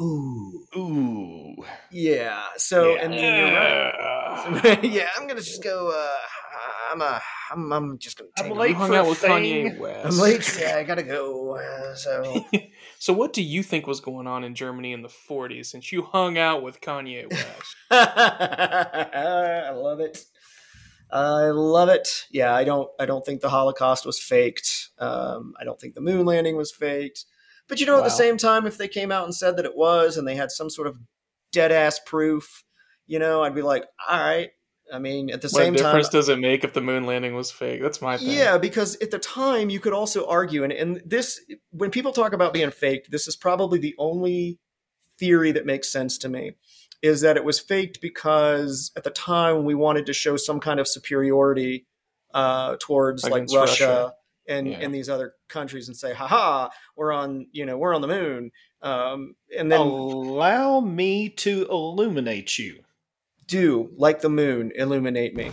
[0.00, 1.54] ooh Ooh.
[1.90, 3.00] yeah so Yeah.
[3.02, 4.80] and then you're right Yeah.
[4.82, 6.16] yeah i'm gonna just go uh
[6.92, 7.20] i'm a
[7.50, 9.20] i'm, I'm just gonna I'm late for out with.
[9.22, 10.06] Kanye West.
[10.06, 12.44] i'm late yeah i gotta go uh, so
[12.98, 16.02] so, what do you think was going on in Germany in the 40s since you
[16.02, 17.76] hung out with Kanye West?
[17.90, 20.24] I love it.
[21.10, 22.26] I love it.
[22.30, 22.90] Yeah, I don't.
[22.98, 24.90] I don't think the Holocaust was faked.
[24.98, 27.24] Um, I don't think the moon landing was faked.
[27.68, 29.76] But you know, at the same time, if they came out and said that it
[29.76, 30.98] was, and they had some sort of
[31.52, 32.64] dead ass proof,
[33.06, 34.50] you know, I'd be like, all right.
[34.92, 37.04] I mean, at the what same time, what difference does it make if the moon
[37.04, 37.82] landing was fake?
[37.82, 38.30] That's my thing.
[38.30, 41.40] yeah, because at the time you could also argue, and, and this,
[41.70, 44.58] when people talk about being faked, this is probably the only
[45.18, 46.52] theory that makes sense to me,
[47.02, 50.80] is that it was faked because at the time we wanted to show some kind
[50.80, 51.86] of superiority
[52.32, 54.14] uh, towards like Russia, Russia.
[54.48, 54.78] And Yeah.
[54.78, 58.50] and these other countries, and say, haha, we're on, you know, we're on the moon,
[58.82, 62.82] um, and then Allow me to illuminate you.
[63.46, 65.50] do like the moon illuminate me.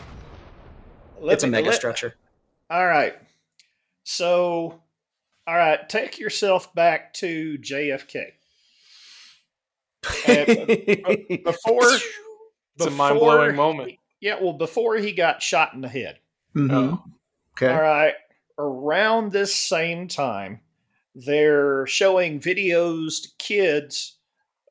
[1.20, 2.16] Let it's a mega let- structure.
[2.70, 3.16] All right.
[4.04, 4.82] So,
[5.48, 8.34] all right, take yourself back to JFK.
[11.44, 11.82] Before,
[12.76, 13.94] It's a mind blowing moment.
[14.20, 16.20] Yeah, well, before he got shot in the head.
[16.56, 16.72] Mhm.
[16.72, 17.04] Oh.
[17.54, 17.74] Okay.
[17.74, 18.14] All right.
[18.58, 20.62] Around this same time,
[21.14, 24.18] they're showing videos to kids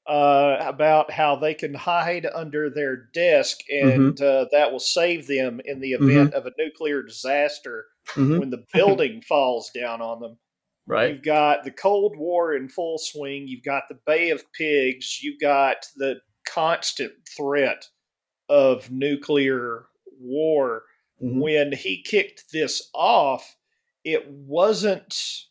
[0.06, 5.60] uh, about how they can hide under their desk and uh, that will save them
[5.64, 8.38] in the event of a nuclear disaster Mhm.
[8.38, 10.38] when the building falls down on them.
[10.86, 11.14] Right.
[11.14, 13.48] You've got the Cold War in full swing.
[13.48, 15.22] You've got the Bay of Pigs.
[15.22, 17.88] You've got the constant threat
[18.50, 19.86] of nuclear
[20.20, 20.82] war
[21.22, 21.40] Mhm.
[21.40, 23.56] when he kicked this off,
[24.04, 25.44] it wasn't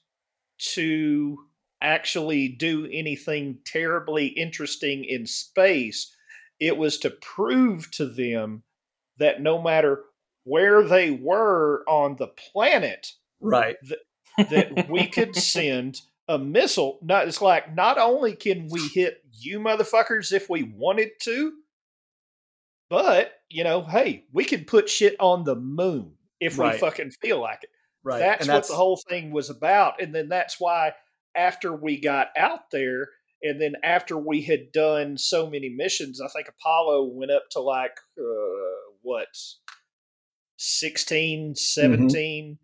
[0.59, 1.37] to
[1.81, 6.15] actually do anything terribly interesting in space.
[6.59, 8.63] It was to prove to them
[9.17, 10.03] that no matter
[10.45, 13.75] where they were on the planet, Right.
[14.37, 15.99] that we could send
[16.29, 16.99] a missile.
[17.01, 21.51] Not it's like not only can we hit you motherfuckers if we wanted to,
[22.89, 27.41] but you know, hey, we can put shit on the moon if we fucking feel
[27.41, 27.69] like it.
[28.03, 28.19] Right.
[28.19, 30.01] That's, and what the whole thing was about.
[30.01, 30.93] And then that's why
[31.35, 33.09] after we got out there,
[33.41, 37.59] and then after we had done so many missions, I think Apollo went up to
[37.59, 39.27] like uh, what
[40.57, 42.57] 16, 17.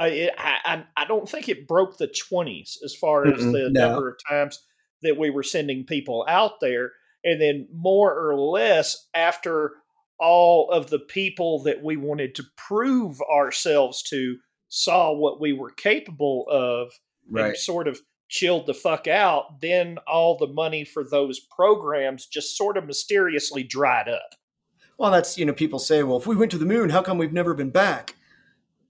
[0.00, 3.52] Uh, it, I, I I don't think it broke the twenties as far as Mm-mm,
[3.52, 3.88] the no.
[3.88, 4.64] number of times
[5.02, 6.92] that we were sending people out there,
[7.24, 9.72] and then more or less after
[10.20, 14.36] all of the people that we wanted to prove ourselves to
[14.68, 16.92] saw what we were capable of
[17.26, 17.56] and Right.
[17.56, 22.76] sort of chilled the fuck out, then all the money for those programs just sort
[22.76, 24.34] of mysteriously dried up.
[24.98, 27.18] Well, that's you know people say, well, if we went to the moon, how come
[27.18, 28.16] we've never been back?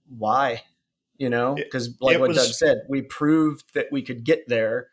[0.09, 0.63] Why?
[1.17, 4.47] You know, because like it what was- Doug said, we proved that we could get
[4.47, 4.89] there.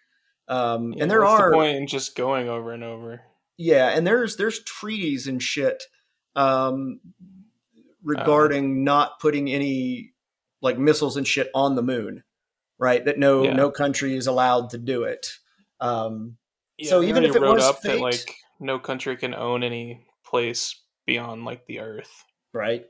[0.48, 3.22] Um, Yeah, and there are the point in just going over and over.
[3.56, 5.82] Yeah, and there's there's treaties and shit
[6.36, 7.00] um,
[8.02, 10.12] regarding not putting any
[10.66, 12.22] like missiles and shit on the moon,
[12.78, 13.02] right?
[13.04, 13.54] That no Yeah.
[13.54, 15.26] no country is allowed to do it.
[15.80, 16.36] Um,
[16.78, 20.04] Yeah, So even if it wrote was up that like no country can own any
[20.24, 22.24] place beyond like the Earth.
[22.52, 22.84] right,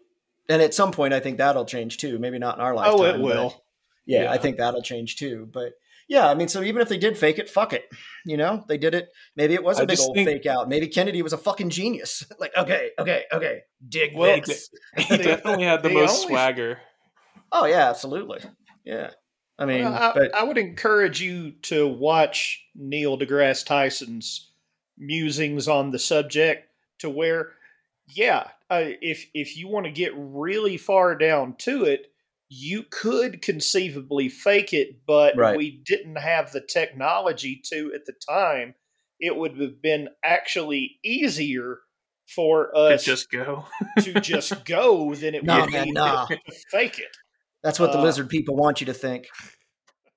[0.49, 2.19] and at some point, I think that'll change too.
[2.19, 3.01] Maybe not in our lifetime.
[3.01, 3.65] Oh, it will.
[4.07, 5.49] Yeah, I think that'll change too.
[5.53, 5.73] But
[6.09, 7.85] yeah, I mean, so even if they did fake it, fuck it.
[8.25, 9.09] You know, they did it.
[9.35, 10.69] Maybe it was a I big old think- fake out.
[10.69, 12.25] Maybe Kennedy was a fucking genius.
[12.41, 14.71] like, okay, okay, okay, dig Well, this.
[14.97, 16.79] He definitely had the most always- swagger.
[17.53, 18.41] Oh yeah, absolutely.
[18.85, 19.11] Yeah.
[19.59, 24.51] I mean, Well, I, but I would encourage you to watch Neil deGrasse Tyson's
[24.99, 26.69] musings on the subject
[26.99, 27.53] to where,
[28.07, 32.13] yeah, uh, if if you want to get really far down to it,
[32.49, 35.57] you could conceivably fake it, but Right.
[35.57, 38.75] we didn't have the technology to at the time.
[39.19, 41.79] It would have been actually easier
[42.35, 43.65] for us To us just go.
[44.03, 46.27] to just go than it Nah, would man, be nah.
[46.27, 46.39] to
[46.71, 47.17] fake it.
[47.67, 49.27] That's what the uh, lizard people want you to think.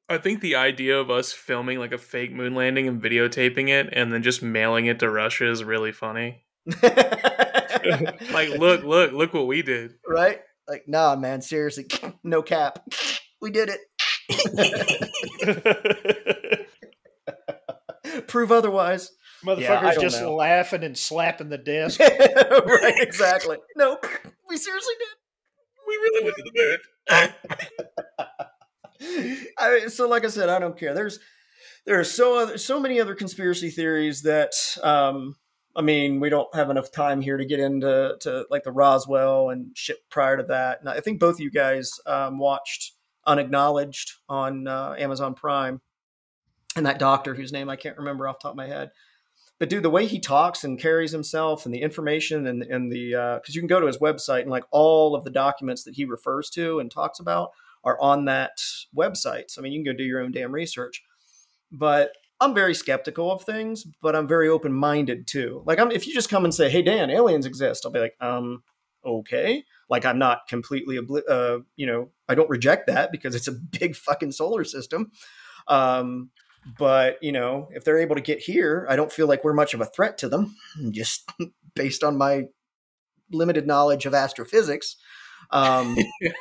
[0.07, 3.89] I think the idea of us filming like a fake moon landing and videotaping it
[3.93, 6.45] and then just mailing it to Russia is really funny.
[8.33, 9.93] Like, look, look, look what we did.
[10.07, 10.39] right?
[10.67, 11.85] Like, nah, man, seriously,
[12.23, 12.79] no cap.
[13.41, 13.79] We did it.
[18.27, 19.11] Prove otherwise.
[19.45, 20.35] Motherfuckers Yeah, just know.
[20.35, 22.01] laughing and slapping the desk.
[22.01, 23.55] right, exactly.
[23.77, 24.05] Nope.
[24.49, 25.07] We seriously did.
[25.89, 26.77] We really went to the moon.
[29.57, 30.93] I, so like I said, I don't care.
[30.93, 31.19] There's
[31.85, 35.35] there are so other, so many other conspiracy theories that um,
[35.75, 39.49] I mean, we don't have enough time here to get into to like the Roswell
[39.49, 40.79] and shit prior to that.
[40.81, 42.93] And I think both of you guys um, watched
[43.25, 45.81] Unacknowledged on uh, Amazon Prime,
[46.75, 48.91] and that doctor whose name I can't remember off top of my head.
[49.59, 53.39] But dude, the way he talks and carries himself, and the information, and and the
[53.41, 56.05] because you can go to his website and like all of the documents that he
[56.05, 57.51] refers to and talks about
[57.83, 58.61] are on that
[58.95, 59.49] website.
[59.49, 61.03] So I mean, you can go do your own damn research.
[61.71, 65.61] But I'm very skeptical of things, but I'm very open minded too.
[65.65, 68.15] Like, I'm if you just come and say, "Hey, Dan, aliens exist," I'll be like,
[68.21, 68.63] um,
[69.05, 69.65] okay.
[69.89, 73.51] Like, I'm not completely, obli- uh, you know, I don't reject that because it's a
[73.79, 75.11] big fucking solar system.
[75.67, 76.29] Um,
[76.77, 79.73] but you know, if they're able to get here, I don't feel like we're much
[79.73, 80.55] of a threat to them,
[80.91, 81.29] just
[81.75, 82.43] based on my
[83.31, 84.95] limited knowledge of astrophysics.
[85.51, 85.97] Um,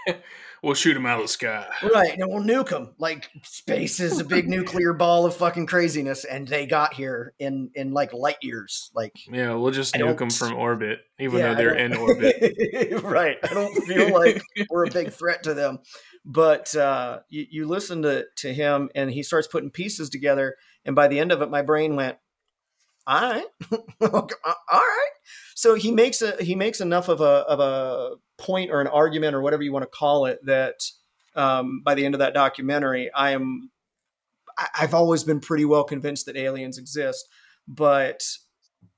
[0.63, 1.67] we'll shoot him out of the sky.
[1.83, 2.95] Right, and we'll nuke them.
[2.99, 7.71] Like space is a big nuclear ball of fucking craziness, and they got here in
[7.75, 8.91] in like light years.
[8.95, 12.37] Like, Yeah, we'll just I nuke them from orbit, even yeah, though they're in orbit.
[13.03, 13.37] right.
[13.43, 15.81] I don't feel like we're a big threat to them.
[16.25, 20.95] But uh, you, you listen to to him, and he starts putting pieces together, and
[20.95, 22.19] by the end of it, my brain went,
[23.09, 23.47] "All right,
[24.01, 25.11] Okay, all right."
[25.55, 29.35] So he makes a he makes enough of a of a point or an argument
[29.35, 30.75] or whatever you want to call it that
[31.35, 33.71] um, by the end of that documentary, I am
[34.79, 37.29] I've always been pretty well convinced that aliens exist,
[37.67, 38.23] but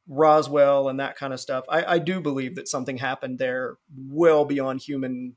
[0.09, 4.45] Roswell and that kind of stuff, I, I do believe that something happened there well
[4.45, 5.37] beyond human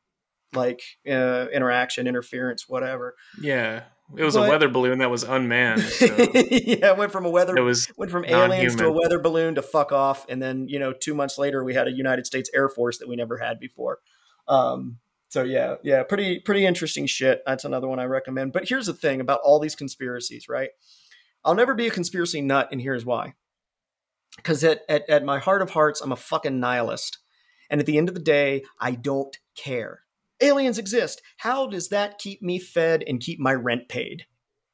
[0.54, 3.16] like uh, interaction, interference, whatever.
[3.42, 3.84] yeah,
[4.18, 5.82] it was But- a weather balloon that was unmanned.
[5.82, 9.20] So yeah, it went from a weather it was went from aliens to a weather
[9.20, 12.26] balloon to fuck off, and then you know two months later we had a United
[12.26, 14.00] States Air Force that we never had before.
[14.48, 14.98] Um,
[15.30, 17.42] so yeah, yeah, pretty pretty interesting shit.
[17.46, 18.54] That's another one I recommend.
[18.54, 20.70] But here's the thing about all these conspiracies, right?
[21.44, 23.34] I'll never be a conspiracy nut, and here's why.
[24.36, 27.18] Because at, at at my heart of hearts, I'm a fucking nihilist,
[27.70, 30.02] and at the end of the day, I don't care.
[30.42, 31.22] Aliens exist.
[31.38, 34.26] How does that keep me fed and keep my rent paid?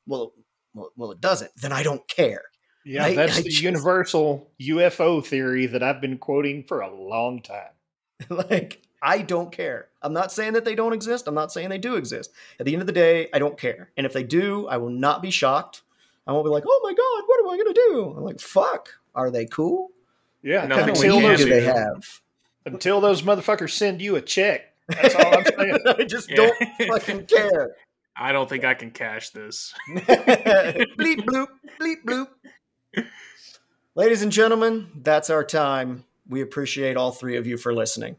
[0.07, 0.33] Well,
[0.73, 1.51] well, well, it doesn't.
[1.57, 2.43] Then I don't care.
[2.85, 6.93] Yeah, I- that's I the just- universal UFO theory that I've been quoting for a
[6.93, 7.71] long time.
[8.29, 9.87] like I don't care.
[10.01, 11.27] I'm not saying that they don't exist.
[11.27, 12.31] I'm not saying they do exist.
[12.59, 13.91] At the end of the day, I don't care.
[13.95, 15.83] And if they do, I will not be shocked.
[16.27, 18.39] I won't be like, "Oh my god, what am I going to do?" I'm like,
[18.41, 19.89] "Fuck, are they cool?
[20.43, 21.49] Yeah, Nothing What we until those do.
[21.49, 22.21] they have?"
[22.65, 24.68] until those motherfuckers send you a check.
[24.89, 25.77] That's all I'm saying.
[25.99, 26.35] I just Yeah.
[26.35, 27.75] don't fucking care.
[28.15, 29.73] I don't think I can cash this.
[29.89, 31.47] bleep bloop,
[31.79, 32.27] bleep bloop.
[33.95, 36.03] Ladies and gentlemen, that's our time.
[36.27, 38.17] We appreciate all three of you for listening.